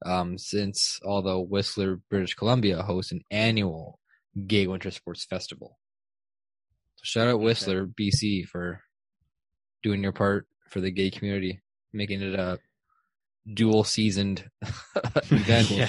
[0.04, 3.98] Um, since although Whistler, British Columbia hosts an annual
[4.46, 5.78] gay winter sports festival.
[6.96, 8.82] So shout out Whistler, BC for
[9.82, 11.60] doing your part for the gay community,
[11.92, 12.58] making it a
[13.52, 14.48] dual seasoned
[15.30, 15.70] event.
[15.70, 15.88] Yeah.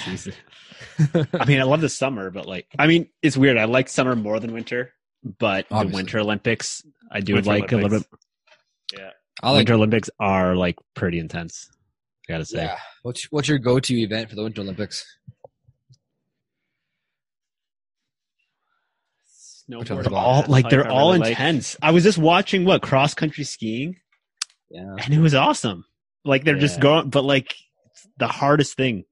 [1.33, 3.57] I mean, I love the summer, but like, I mean, it's weird.
[3.57, 4.93] I like summer more than winter.
[5.23, 5.91] but Obviously.
[5.91, 8.07] the Winter Olympics, I do Winter like a little bit.
[8.97, 9.09] Yeah,
[9.43, 11.69] I like Winter Olympics are like pretty intense.
[12.29, 12.63] I gotta say.
[12.63, 12.77] yeah.
[13.03, 15.05] What's what's your go to event for the Winter Olympics?
[19.67, 20.11] Which Snowboarding.
[20.13, 21.77] all like Like, they're all really like- intense.
[21.81, 23.97] I was just watching what cross country skiing,
[24.71, 24.95] Yeah.
[25.03, 25.85] and it was awesome.
[26.25, 27.55] Like they're just going, but like
[27.91, 29.03] it's the hardest thing.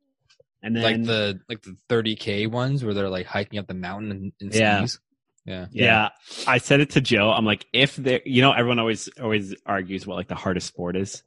[0.64, 4.12] And then Like the like the 30k ones where they're like hiking up the mountain
[4.12, 4.80] and, in Yeah.
[4.80, 4.99] skis.
[5.45, 5.68] Yeah.
[5.72, 6.10] Yeah.
[6.45, 7.32] I said it to Joe.
[7.32, 10.97] I'm like, if there, you know, everyone always always argues what like the hardest sport
[10.97, 11.24] is,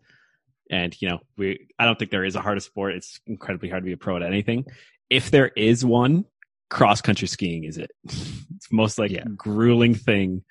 [0.70, 2.94] and you know, we I don't think there is a hardest sport.
[2.94, 4.66] It's incredibly hard to be a pro at anything.
[5.08, 6.26] If there is one,
[6.68, 7.90] cross country skiing is it.
[8.04, 9.24] it's most like Yeah.
[9.36, 10.44] grueling thing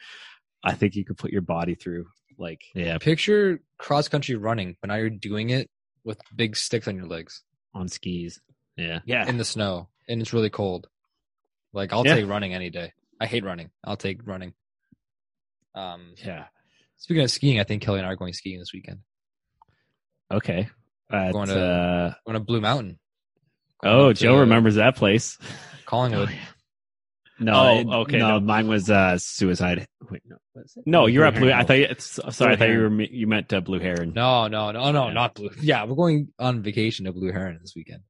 [0.64, 2.08] I think you could put your body through.
[2.40, 5.70] Like, yeah Picture cross country running, but now you're doing it
[6.04, 7.44] with big sticks on your legs
[7.76, 8.40] on skis.
[8.78, 10.88] Yeah, yeah, in the snow, and it's really cold.
[11.74, 12.16] Like I'll Yeah.
[12.16, 12.94] take running any day.
[13.20, 13.70] I hate running.
[13.84, 14.54] I'll take running.
[15.76, 16.46] Um, yeah.
[16.98, 19.00] speaking of skiing, I think Kelly and I are going skiing this weekend.
[20.32, 20.70] Okay.
[21.12, 23.00] At, Going to- uh, going to Blue Mountain.
[23.84, 25.38] oh, Going Joe to remembers that place.
[25.86, 26.38] Calling Collingwood.
[27.40, 28.40] No, Oh, it- okay, No, no.
[28.40, 29.88] mine was uh suicide.
[30.10, 30.84] Wait, no, what is it?
[30.86, 31.48] No, you're at Blue.
[31.48, 31.60] Heron.
[31.60, 34.14] I thought you, it's, sorry, I thought you were you meant uh, Blue Heron.
[34.14, 35.14] No, no, no, no, Yeah.
[35.14, 35.50] not Blue.
[35.62, 38.02] Yeah, we're going on vacation to Blue Heron this weekend.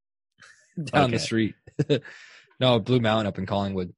[0.85, 1.55] Down the street.
[2.59, 3.93] no, Blue Mountain up in Collingwood.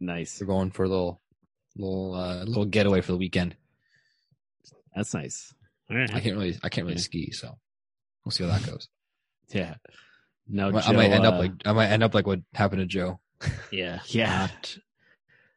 [0.00, 0.40] Nice.
[0.40, 1.20] We're going for a little,
[1.76, 3.56] little, uh, little getaway for the weekend.
[4.94, 5.54] That's nice.
[5.90, 6.12] All right.
[6.14, 7.02] I can't really, I can't really Yeah.
[7.02, 7.56] ski, so
[8.24, 8.88] we'll see how that goes.
[9.50, 9.74] Yeah.
[10.48, 12.26] No, I might, I Joe, might end up uh, like, I might end up like
[12.26, 13.20] what happened to Joe.
[13.70, 14.48] Yeah, Yeah.
[14.48, 14.78] Not,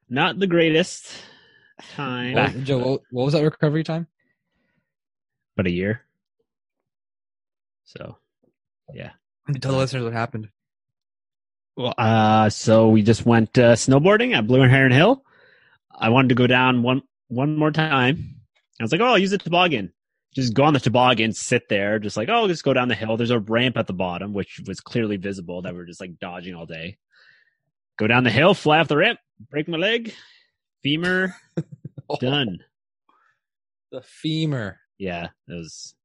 [0.10, 1.12] not the greatest
[1.96, 4.08] time, What, Joe, what, what was that recovery time?
[5.56, 6.02] but a year.
[7.84, 8.18] So,
[8.94, 9.12] yeah.
[9.60, 10.48] Tell the listeners what happened.
[11.76, 15.24] Well, uh, so we just went uh, snowboarding at Blue and Heron Hill.
[15.94, 18.36] I wanted to go down one one more time.
[18.80, 19.92] I was like, oh, I'll use the toboggan.
[20.34, 23.18] Just go on the toboggan, sit there, just like, oh, just go down the hill.
[23.18, 26.54] There's a ramp at the bottom, which was clearly visible that we're just like dodging
[26.56, 26.98] all day.
[28.00, 29.20] Go down the hill, fly off the ramp,
[29.52, 30.14] break my leg,
[30.82, 31.36] femur,
[32.20, 32.60] done.
[33.92, 34.80] The femur.
[34.98, 35.96] Yeah, it was.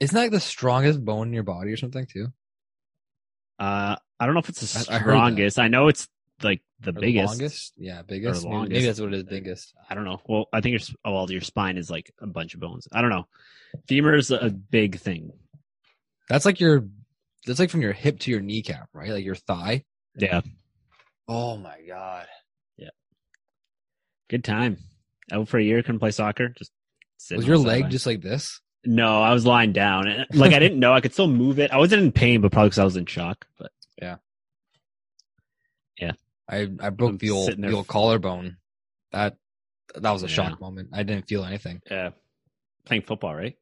[0.00, 2.28] Isn't that like the strongest bone in your body or something too?
[3.58, 5.58] Uh, I don't know if it's the I- I strongest.
[5.58, 6.08] I, know it's
[6.42, 7.26] like the Or biggest.
[7.28, 7.72] longest?
[7.76, 8.42] Yeah, biggest.
[8.42, 9.24] the Maybe- Maybe, that's what it is.
[9.24, 9.72] Biggest.
[9.88, 10.20] I don't know.
[10.26, 12.88] Well, I think your oh, well, your spine is like a bunch of bones.
[12.92, 13.26] I don't know.
[13.88, 15.30] Femur is a big thing.
[16.28, 16.86] That's like your.
[17.46, 19.10] That's like from your hip to your kneecap, right?
[19.10, 19.84] Like your thigh.
[20.16, 20.40] Yeah,
[21.28, 22.26] Oh my god.
[22.76, 22.90] Yeah.
[24.28, 24.78] Good time.
[25.32, 26.50] Out for a year, couldn't play soccer.
[26.50, 26.70] Just
[27.30, 28.60] Was your leg just like this?
[28.84, 30.06] No, I was lying down.
[30.06, 31.70] And, Like I didn't know I could still move it.
[31.70, 33.46] I wasn't in pain, but probably because I was in shock.
[33.58, 33.70] But
[34.00, 34.16] yeah,
[35.98, 36.12] yeah.
[36.48, 38.58] I I broke I'm the old the old collarbone.
[39.12, 39.36] That
[39.94, 40.32] that was a Yeah.
[40.32, 40.90] shock moment.
[40.92, 41.80] I didn't feel anything.
[41.90, 42.10] Yeah.
[42.84, 43.56] Playing football, right?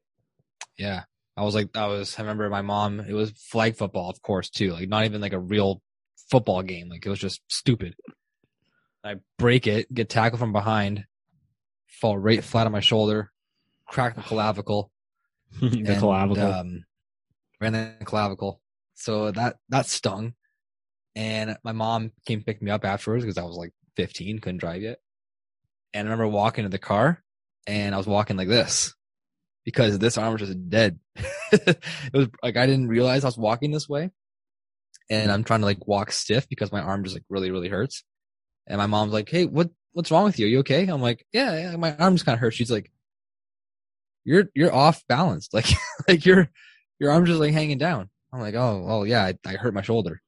[0.77, 1.03] Yeah.
[1.37, 4.49] I was like I was I remember my mom it was flag football of course
[4.49, 4.73] too.
[4.73, 5.81] Like not even like a real
[6.29, 6.89] football game.
[6.89, 7.95] Like it was just stupid.
[9.03, 11.05] I break it, get tackled from behind,
[11.87, 13.31] fall right flat on my shoulder,
[13.87, 14.91] crack the clavicle.
[15.59, 16.51] the and, clavicle.
[16.51, 16.83] Um,
[17.59, 18.61] ran the clavicle.
[18.95, 20.33] So that that stung.
[21.15, 24.81] And my mom came pick me up afterwards because I was like 15, couldn't drive
[24.81, 24.97] yet.
[25.93, 27.21] And I remember walking to the car,
[27.67, 28.95] and I was walking like this
[29.63, 30.99] because this arm was just dead.
[31.51, 31.77] it
[32.13, 34.11] was like I didn't realize I was walking this way,
[35.09, 38.03] and I'm trying to like walk stiff because my arm just like really really hurts.
[38.67, 40.45] And my mom's like, "Hey, what what's wrong with you?
[40.45, 42.91] Are you okay?" I'm like, "Yeah, yeah my arm just kind of hurts." She's like,
[44.25, 45.49] you're you're off balance.
[45.53, 45.65] Like
[46.07, 46.49] like your
[46.99, 48.09] your arm's just like hanging down.
[48.31, 50.21] I'm like, oh, oh yeah, I, I hurt my shoulder.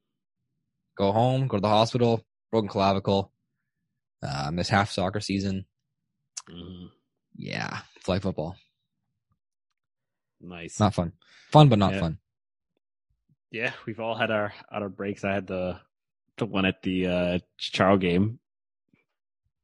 [0.97, 3.31] Go home, go to the hospital, broken clavicle,
[4.23, 5.65] uh, miss half soccer season.
[6.49, 6.89] Mhm.
[7.37, 8.55] Yeah, flag football,
[10.39, 10.79] Nice.
[10.79, 11.13] not fun.
[11.51, 11.99] Fun, but not Yeah.
[12.01, 12.19] fun.
[13.51, 15.23] Yeah, we've all had our had our breaks.
[15.23, 15.79] I had the
[16.37, 18.39] the one at the uh Charo game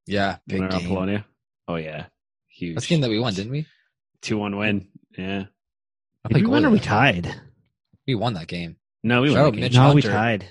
[0.06, 0.88] Yeah, big when we were in game.
[0.90, 1.26] Polonia.
[1.68, 2.06] Oh yeah.
[2.50, 2.76] Huge.
[2.76, 3.66] That's the game that we won, didn't we?
[4.22, 4.88] two one win.
[5.18, 5.46] Yeah.
[6.24, 7.34] I Did think we won or we tied?
[8.08, 8.76] We won that game.
[9.04, 9.46] No, we Shout won.
[9.48, 9.62] out the game.
[9.62, 10.12] Mitch no, we Hunter.
[10.12, 10.48] tied.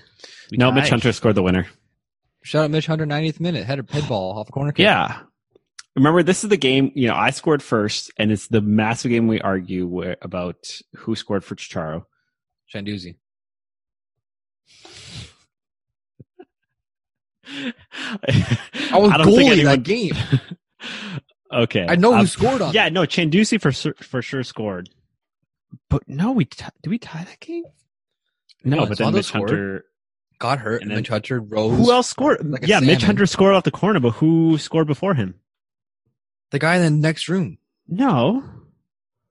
[0.51, 0.75] We No, tied.
[0.75, 1.67] Mitch Hunter scored the winner.
[2.43, 4.83] Shout out Mitch Hunter, 90th minute, head head ball off a corner kick.
[4.83, 5.19] Yeah.
[5.95, 6.91] Remember, this is the game.
[6.95, 11.15] You know, I scored first, and it's the massive game we argue where, about who
[11.15, 12.05] scored for Chicharo.
[12.73, 13.15] Shanduzi.
[17.45, 17.73] I
[18.91, 20.13] I was don't goalie anyone- that game.
[21.53, 22.73] okay, I know who Um, scored on.
[22.73, 22.93] Yeah, it.
[22.93, 24.89] no, Chandusi for sur- for sure scored.
[25.89, 27.63] But no, we t- did we tie that game?
[28.63, 29.49] No, No, but then Osvaldo Mitch scored.
[29.49, 29.85] Hunter.
[30.39, 31.77] got hurt, And and then- Mitch Hunter rose.
[31.77, 32.45] Who else scored?
[32.49, 33.03] Like a yeah, Mitch.
[33.03, 35.35] Hunter scored off the corner, but who scored before him?
[36.51, 37.57] The guy in the next room.
[37.87, 38.43] No.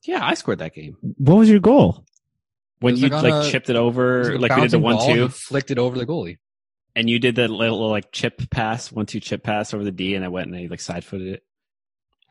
[0.05, 0.97] Yeah, I scored that game.
[1.19, 2.05] What was your goal?
[2.81, 4.99] When you like like, a- chipped it It over, a like we did the one
[5.07, 6.39] two, he flicked it over the goalie.
[6.97, 10.15] and you did the little like chip pass, one two chip pass over the D,
[10.15, 11.43] and I went and I like side footed it.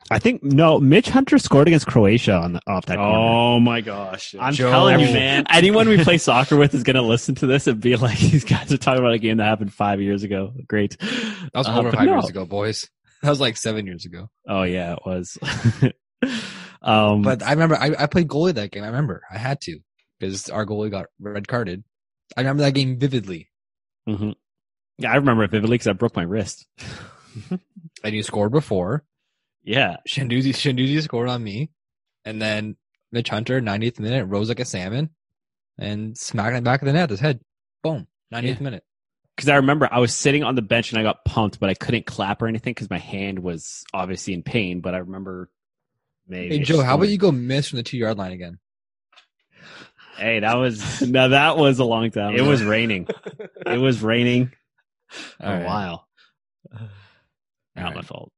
[0.09, 0.79] I think no.
[0.79, 3.13] Mitch Hunter scored against Croatia on the, off that corner.
[3.19, 4.33] Oh my gosh!
[4.39, 4.71] I'm Joe.
[4.71, 5.43] telling you, man.
[5.49, 8.45] Anyone we play soccer with is going to listen to this and be like, "These
[8.45, 10.97] guys are talking about a game that happened five years ago." Great.
[10.99, 12.13] That was Uh, over but five no.
[12.13, 12.87] years ago, boys.
[13.21, 14.29] That was like seven years ago.
[14.47, 15.37] Oh yeah, it was.
[16.81, 18.83] um, But I remember I, I played goalie that game.
[18.83, 19.79] I remember I had to
[20.19, 21.83] because our goalie got red carded.
[22.37, 23.49] I remember that game vividly.
[24.07, 24.35] mhm.
[24.97, 26.65] yeah, I remember it vividly because I broke my wrist.
[28.03, 29.03] And you scored before.
[29.63, 31.69] yeah, Shanduzi Shanduzi scored on me,
[32.25, 32.75] and then
[33.11, 35.09] Mitch Hunter, 90th minute, rose like a salmon,
[35.77, 37.09] and smacked in the back of the net.
[37.09, 37.41] His head,
[37.83, 38.63] boom, 90th Yeah.
[38.63, 38.83] minute.
[39.35, 41.73] because I remember I was sitting on the bench and I got pumped, but I
[41.73, 44.81] couldn't clap or anything because my hand was obviously in pain.
[44.81, 45.49] But I remember.
[46.27, 48.59] Maybe Hey Joe, how about you go miss from the two yard line again?
[50.19, 52.35] Hey, that was now that was a long time.
[52.35, 53.07] It was raining.
[53.65, 54.51] it was raining
[55.39, 55.65] All a right.
[55.65, 56.07] while.
[57.75, 57.95] Not right.
[57.95, 58.31] my fault.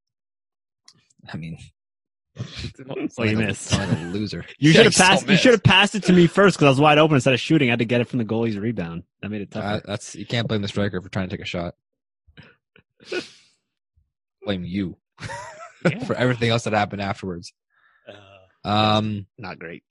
[1.32, 1.58] I mean,
[3.18, 3.64] Well, you missed.
[3.64, 4.46] Sound a loser.
[4.60, 5.28] You Yeah, should have still passed.
[5.30, 7.40] You should have passed it to me first because I was wide open instead of
[7.40, 7.70] shooting.
[7.70, 9.04] I had to get it from the goalie's rebound.
[9.22, 9.66] That made it tougher.
[9.68, 11.76] Uh, that's you can't blame the striker for trying to take a shot.
[14.44, 14.98] blame you
[16.06, 17.54] for everything else that happened afterwards.
[18.64, 19.84] Um, Not great.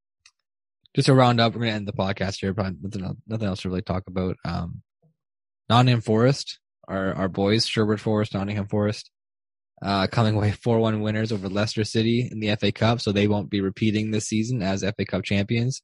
[0.95, 2.53] Just to round up, we're gonna end the podcast here.
[2.55, 4.36] Probably nothing, else- nothing else to really talk about.
[4.45, 4.82] Um,
[5.68, 9.11] Nottingham Forest, our our boys, Sherwood Forest, Nottingham Forest,
[9.82, 13.28] uh, coming away four one winners over Leicester City in the FA Cup, so they
[13.28, 15.82] won't be repeating this season as FA Cup champions.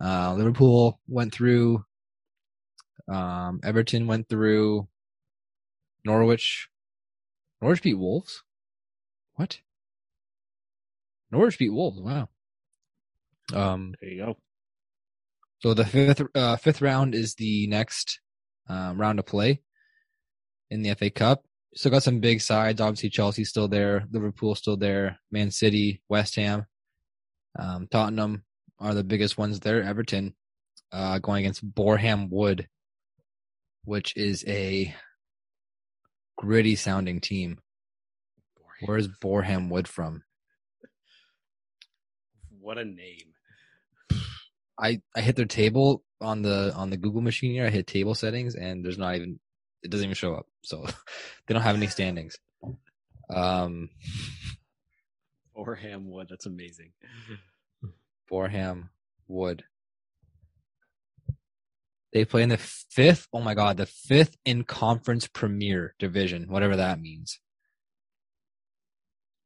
[0.00, 1.84] Uh, Liverpool went through.
[3.08, 4.88] Um, Everton went through.
[6.04, 6.68] Norwich,
[7.60, 8.44] Norwich beat Wolves.
[9.34, 9.60] What?
[11.32, 11.98] Norwich beat Wolves.
[12.00, 12.28] Wow.
[13.54, 14.36] Um, There you go.
[15.60, 18.20] so the fifth uh, fifth round is the next
[18.68, 19.60] um, round of play
[20.70, 21.44] in the FA Cup.
[21.74, 22.80] Still got some big sides.
[22.80, 26.66] Obviously, Chelsea's still there, Liverpool still there, Man City, West Ham,
[27.58, 28.44] um, Tottenham
[28.78, 29.82] are the biggest ones there.
[29.82, 30.34] Everton
[30.92, 32.66] uh, going against Boreham Wood,
[33.84, 34.94] which is a
[36.36, 37.58] gritty sounding team.
[38.84, 40.22] Where's Boreham Wood from?
[42.60, 43.32] What a name.
[44.78, 47.66] I I hit their table on the on the Google machine here.
[47.66, 49.38] I hit table settings, and there's not even
[49.82, 50.46] it doesn't even show up.
[50.62, 50.84] So
[51.46, 52.38] they don't have any standings.
[53.30, 53.90] Um,
[55.56, 56.28] Orham Wood.
[56.30, 56.92] That's amazing.
[58.28, 58.90] Boreham
[59.28, 59.64] Wood.
[62.12, 63.28] They play in the fifth.
[63.32, 67.40] Oh my god, the fifth in conference Premier Division, whatever that means.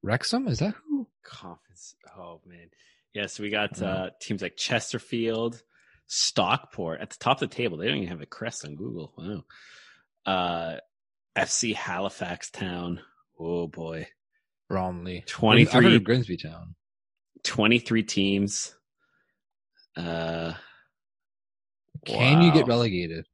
[0.02, 1.08] Wrexham is that who?
[1.24, 1.94] Conference.
[2.16, 2.70] Oh man.
[3.14, 5.62] Yes, we got uh, teams like Chesterfield,
[6.06, 7.76] Stockport at the top of the table.
[7.76, 9.12] They don't even have a crest on Google.
[9.16, 9.44] Wow.
[10.26, 10.76] Uh,
[11.36, 13.00] FC Halifax Town.
[13.38, 14.06] Oh boy.
[14.68, 15.24] Bromley.
[15.26, 16.76] 23 I've heard of Grimsby Town.
[17.42, 18.74] 23 teams.
[19.96, 20.52] Uh,
[22.06, 23.26] Can you get relegated?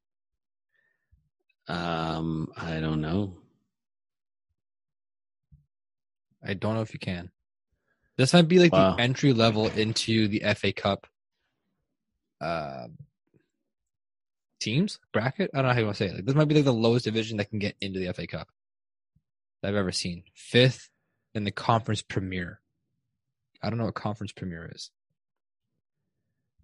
[1.68, 3.37] Um, I don't know.
[6.43, 7.31] I don't know if you can.
[8.16, 8.96] This might be like Wow.
[8.96, 11.06] the entry level into the FA Cup
[12.40, 12.86] uh,
[14.60, 15.50] teams bracket.
[15.52, 16.14] I don't know how you want to say it.
[16.16, 18.48] Like, this might be like the lowest division that can get into the FA Cup
[19.62, 20.24] that I've ever seen.
[20.34, 20.88] Fifth
[21.34, 22.60] in the conference premier.
[23.62, 24.90] I don't know what conference premier is.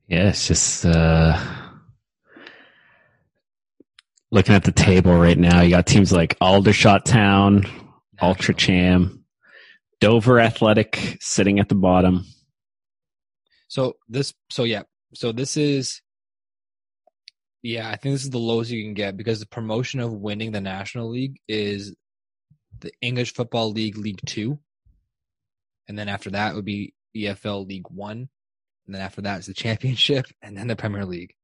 [0.08, 1.38] Yeah, it's just uh
[4.30, 5.60] looking at the table right now.
[5.62, 7.64] You got teams like Aldershot Town,
[8.20, 9.21] Altrincham,
[10.02, 12.26] Dover Athletic sitting at the bottom.
[13.68, 14.82] So this, so yeah,
[15.14, 16.02] so this is,
[17.62, 20.50] yeah, I think this is the lowest you can get because the promotion of winning
[20.50, 21.94] the National League is
[22.80, 24.58] the English Football League League Two,
[25.88, 28.28] and then after that would be EFL League One,
[28.86, 31.34] and then after that is the Championship, and then the Premier League.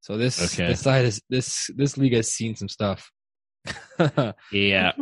[0.00, 0.68] So this Okay.
[0.68, 3.10] this side is this this league has seen some stuff.
[4.52, 4.92] Yeah.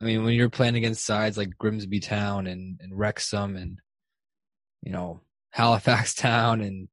[0.00, 3.78] I mean, when you're playing against sides like Grimsby Town and, and Wrexham and,
[4.82, 5.20] you know,
[5.50, 6.88] Halifax Town and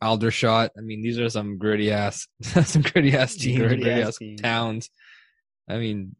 [0.00, 4.08] Aldershot, I mean, these are some gritty ass, some gritty ass teams, Gritty gritty, ass
[4.08, 4.40] ass teams.
[4.40, 4.90] towns.
[5.68, 6.14] I mean,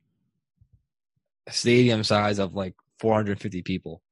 [1.47, 4.03] a stadium size of like 450 people,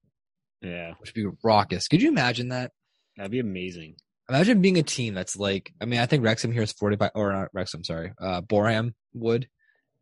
[0.62, 1.88] Yeah, which would be raucous.
[1.88, 2.72] Could you imagine that?
[3.16, 3.96] that'd be amazing.
[4.28, 7.32] Imagine being a team that's like, I mean, I think Wrexham here is 45, or
[7.32, 9.48] not Wrexham, sorry, uh, Boreham Wood.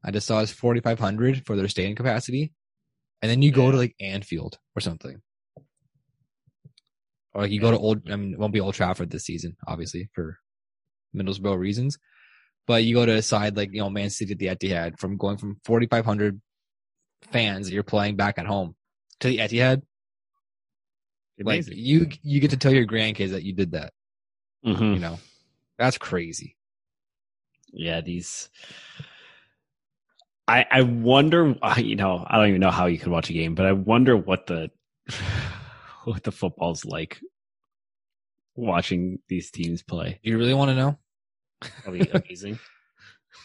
[0.05, 2.53] I just saw is 4,500 for their stadium capacity.
[3.23, 5.23] And then you go to like Anfield or something.
[7.33, 9.57] Or like you go to Old, I mean, it won't be Old Trafford this season,
[9.67, 10.39] obviously, for
[11.17, 11.99] Middlesbrough reasons.
[12.67, 15.17] But you go to a side like, you know, Man City at the Etihad from
[15.17, 16.41] going from 4,500
[17.33, 18.75] fans that you're playing back at home
[19.21, 19.83] to the Etihad.
[21.39, 23.93] Like you, you get to tell your grandkids that you did that.
[24.65, 24.95] Mhm.
[24.95, 25.19] You know,
[25.79, 26.57] that's crazy.
[27.73, 28.49] Yeah, these.
[30.47, 31.55] I I wonder.
[31.63, 33.73] uh, You know, I don't even know how you can watch a game, but I
[33.73, 34.71] wonder what the
[36.05, 37.21] what the football's like
[38.55, 40.21] watching these teams play.
[40.23, 40.99] Do you really want to know?
[41.83, 42.59] Probably amazing.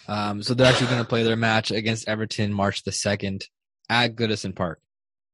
[0.08, 3.46] Um, so they're actually going to play their match against Everton March the second
[3.90, 4.82] at Goodison Park,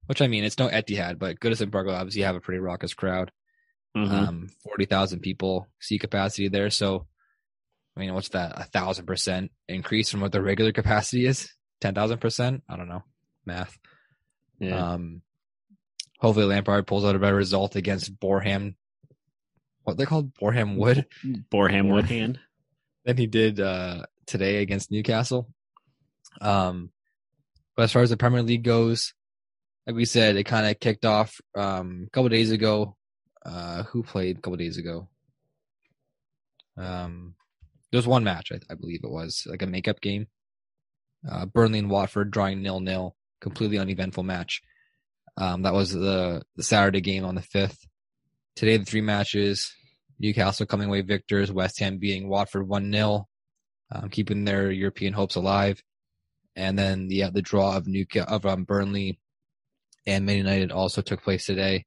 [0.06, 2.94] which I mean it's no Etihad, but Goodison Park will obviously have a pretty raucous
[2.94, 3.32] crowd.
[3.98, 4.12] Mhm.
[4.12, 6.70] Um, forty thousand people seat capacity there.
[6.70, 7.08] So,
[7.96, 8.60] I mean, what's that?
[8.60, 11.50] A thousand percent increase from what the regular capacity is?
[11.82, 12.64] Ten thousand percent?
[12.70, 13.04] I don't know,
[13.46, 13.78] math.
[14.60, 14.94] yeah.
[14.94, 15.22] Um,
[16.20, 18.76] hopefully Lampard pulls out a better result against Boreham.
[19.84, 21.06] What they called Boreham Wood
[21.50, 22.06] Boreham Wood.
[22.06, 22.40] hand.
[23.06, 25.48] than he did uh, today against Newcastle.
[26.42, 26.90] Um,
[27.76, 29.14] but as far as the Premier League goes,
[29.86, 32.98] like we said, it kind of kicked off um, a couple days ago.
[33.46, 35.08] Uh, who played a couple days ago?
[36.78, 37.36] Um,
[37.92, 40.28] there was one match, I, I believe it was like a makeup game.
[41.30, 44.62] Uh, Burnley and Watford drawing nil nil, completely uneventful match.
[45.38, 47.86] Um, that was the the Saturday game on the fifth.
[48.56, 49.74] Today, the three matches:
[50.20, 53.28] Newcastle coming away victors, West Ham beating Watford one 0
[53.92, 55.82] um, keeping their European hopes alive,
[56.56, 59.20] and then the uh, the draw of Newcastle of um, Burnley
[60.06, 61.86] and Man United also took place today.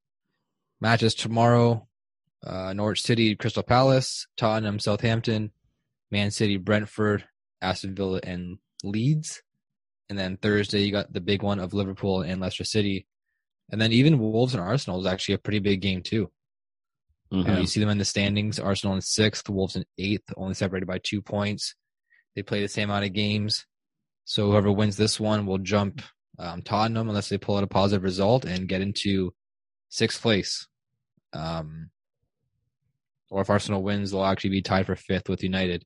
[0.81, 1.89] Matches tomorrow:
[2.47, 5.53] uh, Norwich City, Crystal Palace, Tottenham, Southampton,
[6.11, 7.25] Man City, Brentford,
[7.61, 9.43] Aston Villa, and Leeds.
[10.09, 13.07] And then Thursday, you got the big one of Liverpool and Leicester City.
[13.71, 16.31] And then even Wolves and Arsenal is actually a pretty big game too.
[17.33, 17.57] Mhm.
[17.57, 18.59] You, you see them in the standings.
[18.59, 21.75] Arsenal in sixth, Wolves in eighth, only separated by two points.
[22.35, 23.67] They play the same amount of games.
[24.25, 26.03] So whoever wins this one will jump
[26.39, 29.35] um, Tottenham unless they pull out a positive result and get into
[29.91, 30.67] sixth place.
[31.35, 31.91] Um,
[33.31, 35.85] or if Arsenal wins, they'll actually be tied for fifth with United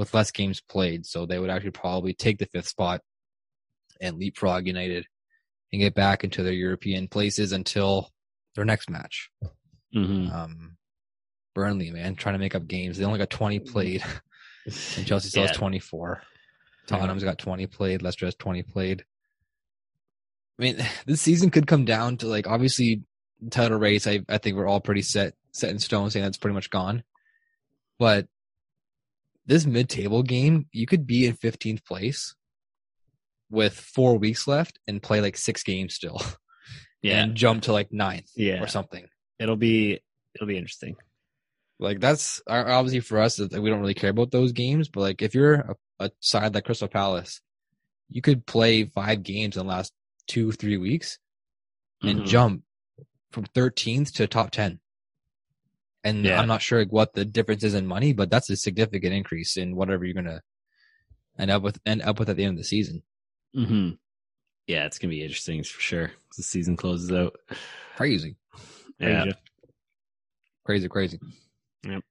[0.00, 1.04] with less games played.
[1.04, 3.02] So they would actually probably take the fifth spot
[4.00, 5.04] and leapfrog United
[5.72, 8.08] and get back into their European places until
[8.54, 9.28] their next match.
[9.94, 10.32] Mhm.
[10.32, 10.76] Um,
[11.54, 12.96] Burnley, man, trying to make up games.
[12.96, 14.02] They only got 20 played,
[14.96, 15.48] and Chelsea still Yeah.
[15.48, 16.22] has 24.
[16.86, 18.00] Tottenham's got 20 played.
[18.00, 19.04] Leicester has 20 played.
[20.58, 23.02] I mean, this season could come down to like obviously
[23.50, 24.06] title race.
[24.06, 27.02] I I think we're all pretty set set in stone, saying that's pretty much gone.
[27.98, 28.28] But
[29.50, 32.34] this mid table game, you could be in 15th place
[33.50, 36.22] with four weeks left and play like six games still,
[37.02, 37.22] Yeah.
[37.22, 38.62] and jump to like ninth Yeah.
[38.62, 39.04] or something.
[39.38, 40.00] It'll be
[40.34, 40.94] it'll be interesting.
[41.80, 45.20] Like that's obviously for us that we don't really care about those games, but like
[45.22, 47.40] if you're a, a side like Crystal Palace,
[48.08, 49.92] you could play five games in the last
[50.28, 51.18] two three weeks
[52.02, 52.26] and Mhm.
[52.26, 52.62] jump
[53.32, 54.78] from 13th to top 10.
[56.04, 56.40] And Yeah.
[56.40, 59.56] I'm not sure like, what the difference is in money, but that's a significant increase
[59.56, 60.42] in whatever you're gonna
[61.38, 63.02] end up with end up with at the end of the season.
[63.56, 63.98] Mhm.
[64.66, 66.12] Yeah, it's gonna be interesting for sure.
[66.36, 67.36] The season closes out.
[67.96, 68.36] Crazy,
[68.98, 69.24] Yeah.
[69.24, 69.38] Asia.
[70.64, 71.18] crazy, crazy.
[71.84, 72.02] Yep.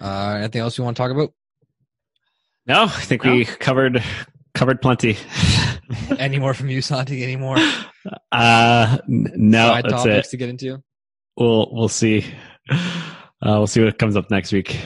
[0.00, 1.32] Uh, anything else you want to talk about?
[2.66, 4.02] No, I think we covered
[4.54, 5.16] covered plenty.
[6.18, 7.22] Any more from you, Santi?
[7.22, 7.56] Any more
[8.32, 10.30] Uh, n- no, side that's topics it.
[10.32, 10.82] to get into?
[11.36, 12.24] We'll we'll see.
[12.70, 12.76] Uh,
[13.42, 14.80] we'll see what comes up next week.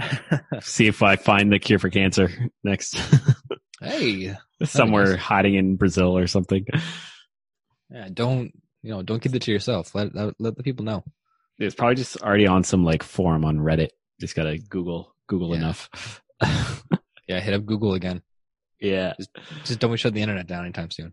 [0.60, 2.30] see if I find the cure for cancer
[2.64, 3.00] next.
[3.80, 5.20] Hey, Somewhere nice.
[5.20, 6.66] hiding in Brazil or something.
[7.90, 8.50] Yeah, don't
[8.82, 9.02] you know?
[9.02, 9.94] Don't keep it to yourself.
[9.94, 11.04] Let let, let the people know.
[11.58, 13.90] It's probably just already on some like forum on Reddit.
[14.20, 15.56] Just gotta Google Google Yeah.
[15.58, 16.20] enough.
[17.28, 18.22] Yeah, hit up Google again.
[18.80, 19.12] yeah,
[19.64, 21.12] Just don't shut the internet down anytime soon.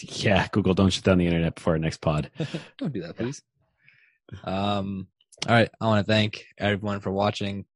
[0.00, 0.46] yeah.
[0.52, 2.30] Google, don't shut down the internet before our next pod.
[2.78, 3.42] don't do that, please.
[4.44, 5.08] Um.
[5.46, 7.66] All right, I want to thank everyone for watching.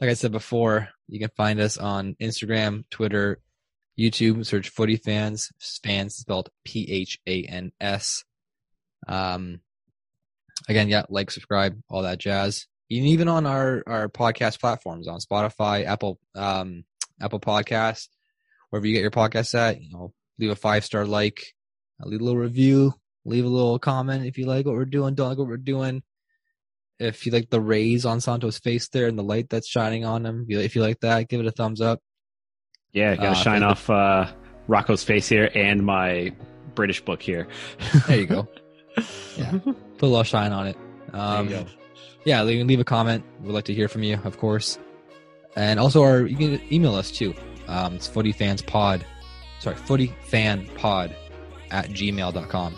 [0.00, 3.40] Like I said before, you can find us on Instagram, Twitter,
[3.98, 4.46] YouTube.
[4.46, 5.50] Search Footy Phans.
[5.82, 8.24] Fans spelled P H A N S.
[9.08, 9.60] Um.
[10.68, 12.66] Again, yeah, like, subscribe, all that jazz.
[12.90, 16.84] Even on our our podcast platforms on Spotify, Apple, um,
[17.20, 18.08] Apple Podcasts,
[18.70, 21.54] wherever you get your podcasts at, you know, leave a five star like,
[22.04, 22.92] leave a little review,
[23.24, 26.02] leave a little comment if you like what we're doing, don't like what we're doing.
[26.98, 30.26] If you like the rays on Santos' face there and the light that's shining on
[30.26, 32.00] him, if you, if you like that, give it a thumbs up.
[32.92, 34.26] Yeah, gotta Uh, shine off uh,
[34.66, 36.32] Rocco's face here and my
[36.74, 37.46] British book here.
[38.08, 38.48] There you go.
[39.36, 40.76] Yeah, put a little shine on it.
[41.12, 41.70] Um, There you go.
[42.24, 43.24] yeah, leave, leave a comment.
[43.42, 44.78] We'd like to hear from you, of course.
[45.54, 47.34] And also, our you can email us too.
[47.68, 49.02] Um, it's footyfanspod.
[49.60, 51.14] Sorry, footyfanpod
[51.70, 52.74] at gmail.com.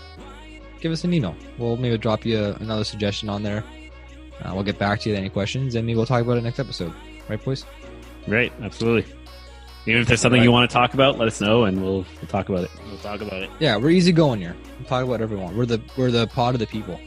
[0.81, 1.37] Give us an email.
[1.59, 3.63] We'll maybe drop you another suggestion on there.
[4.43, 6.43] Uh, we'll get back to you with any questions, and maybe we'll talk about it
[6.45, 6.93] next episode.
[7.29, 7.65] Right, boys?
[8.27, 9.13] Right, absolutely.
[9.87, 12.29] Even if there's something you want to talk about, let us know and we'll, we'll
[12.29, 12.71] talk about it.
[12.87, 13.51] We'll talk about it.
[13.61, 14.55] Yeah, we're easy going here.
[14.79, 15.57] We'll talk about whatever we want.
[15.57, 17.01] We're the we're the pod of the people.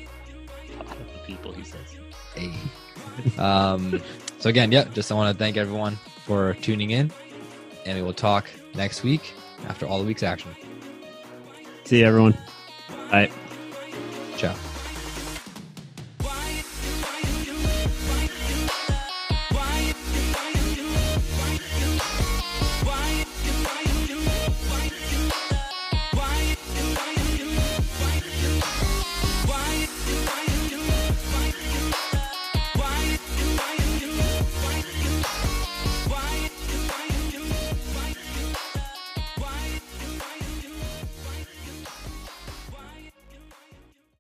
[0.80, 1.96] Pod of the people, he says.
[2.36, 2.52] Hey.
[3.38, 4.02] um,
[4.40, 7.12] so again, yeah, just I want to thank everyone for tuning in,
[7.86, 9.34] and we will talk next week
[9.68, 10.52] after all the week's action.
[11.86, 12.36] See you, everyone.
[13.12, 13.32] Bye.
[14.38, 14.56] Ciao.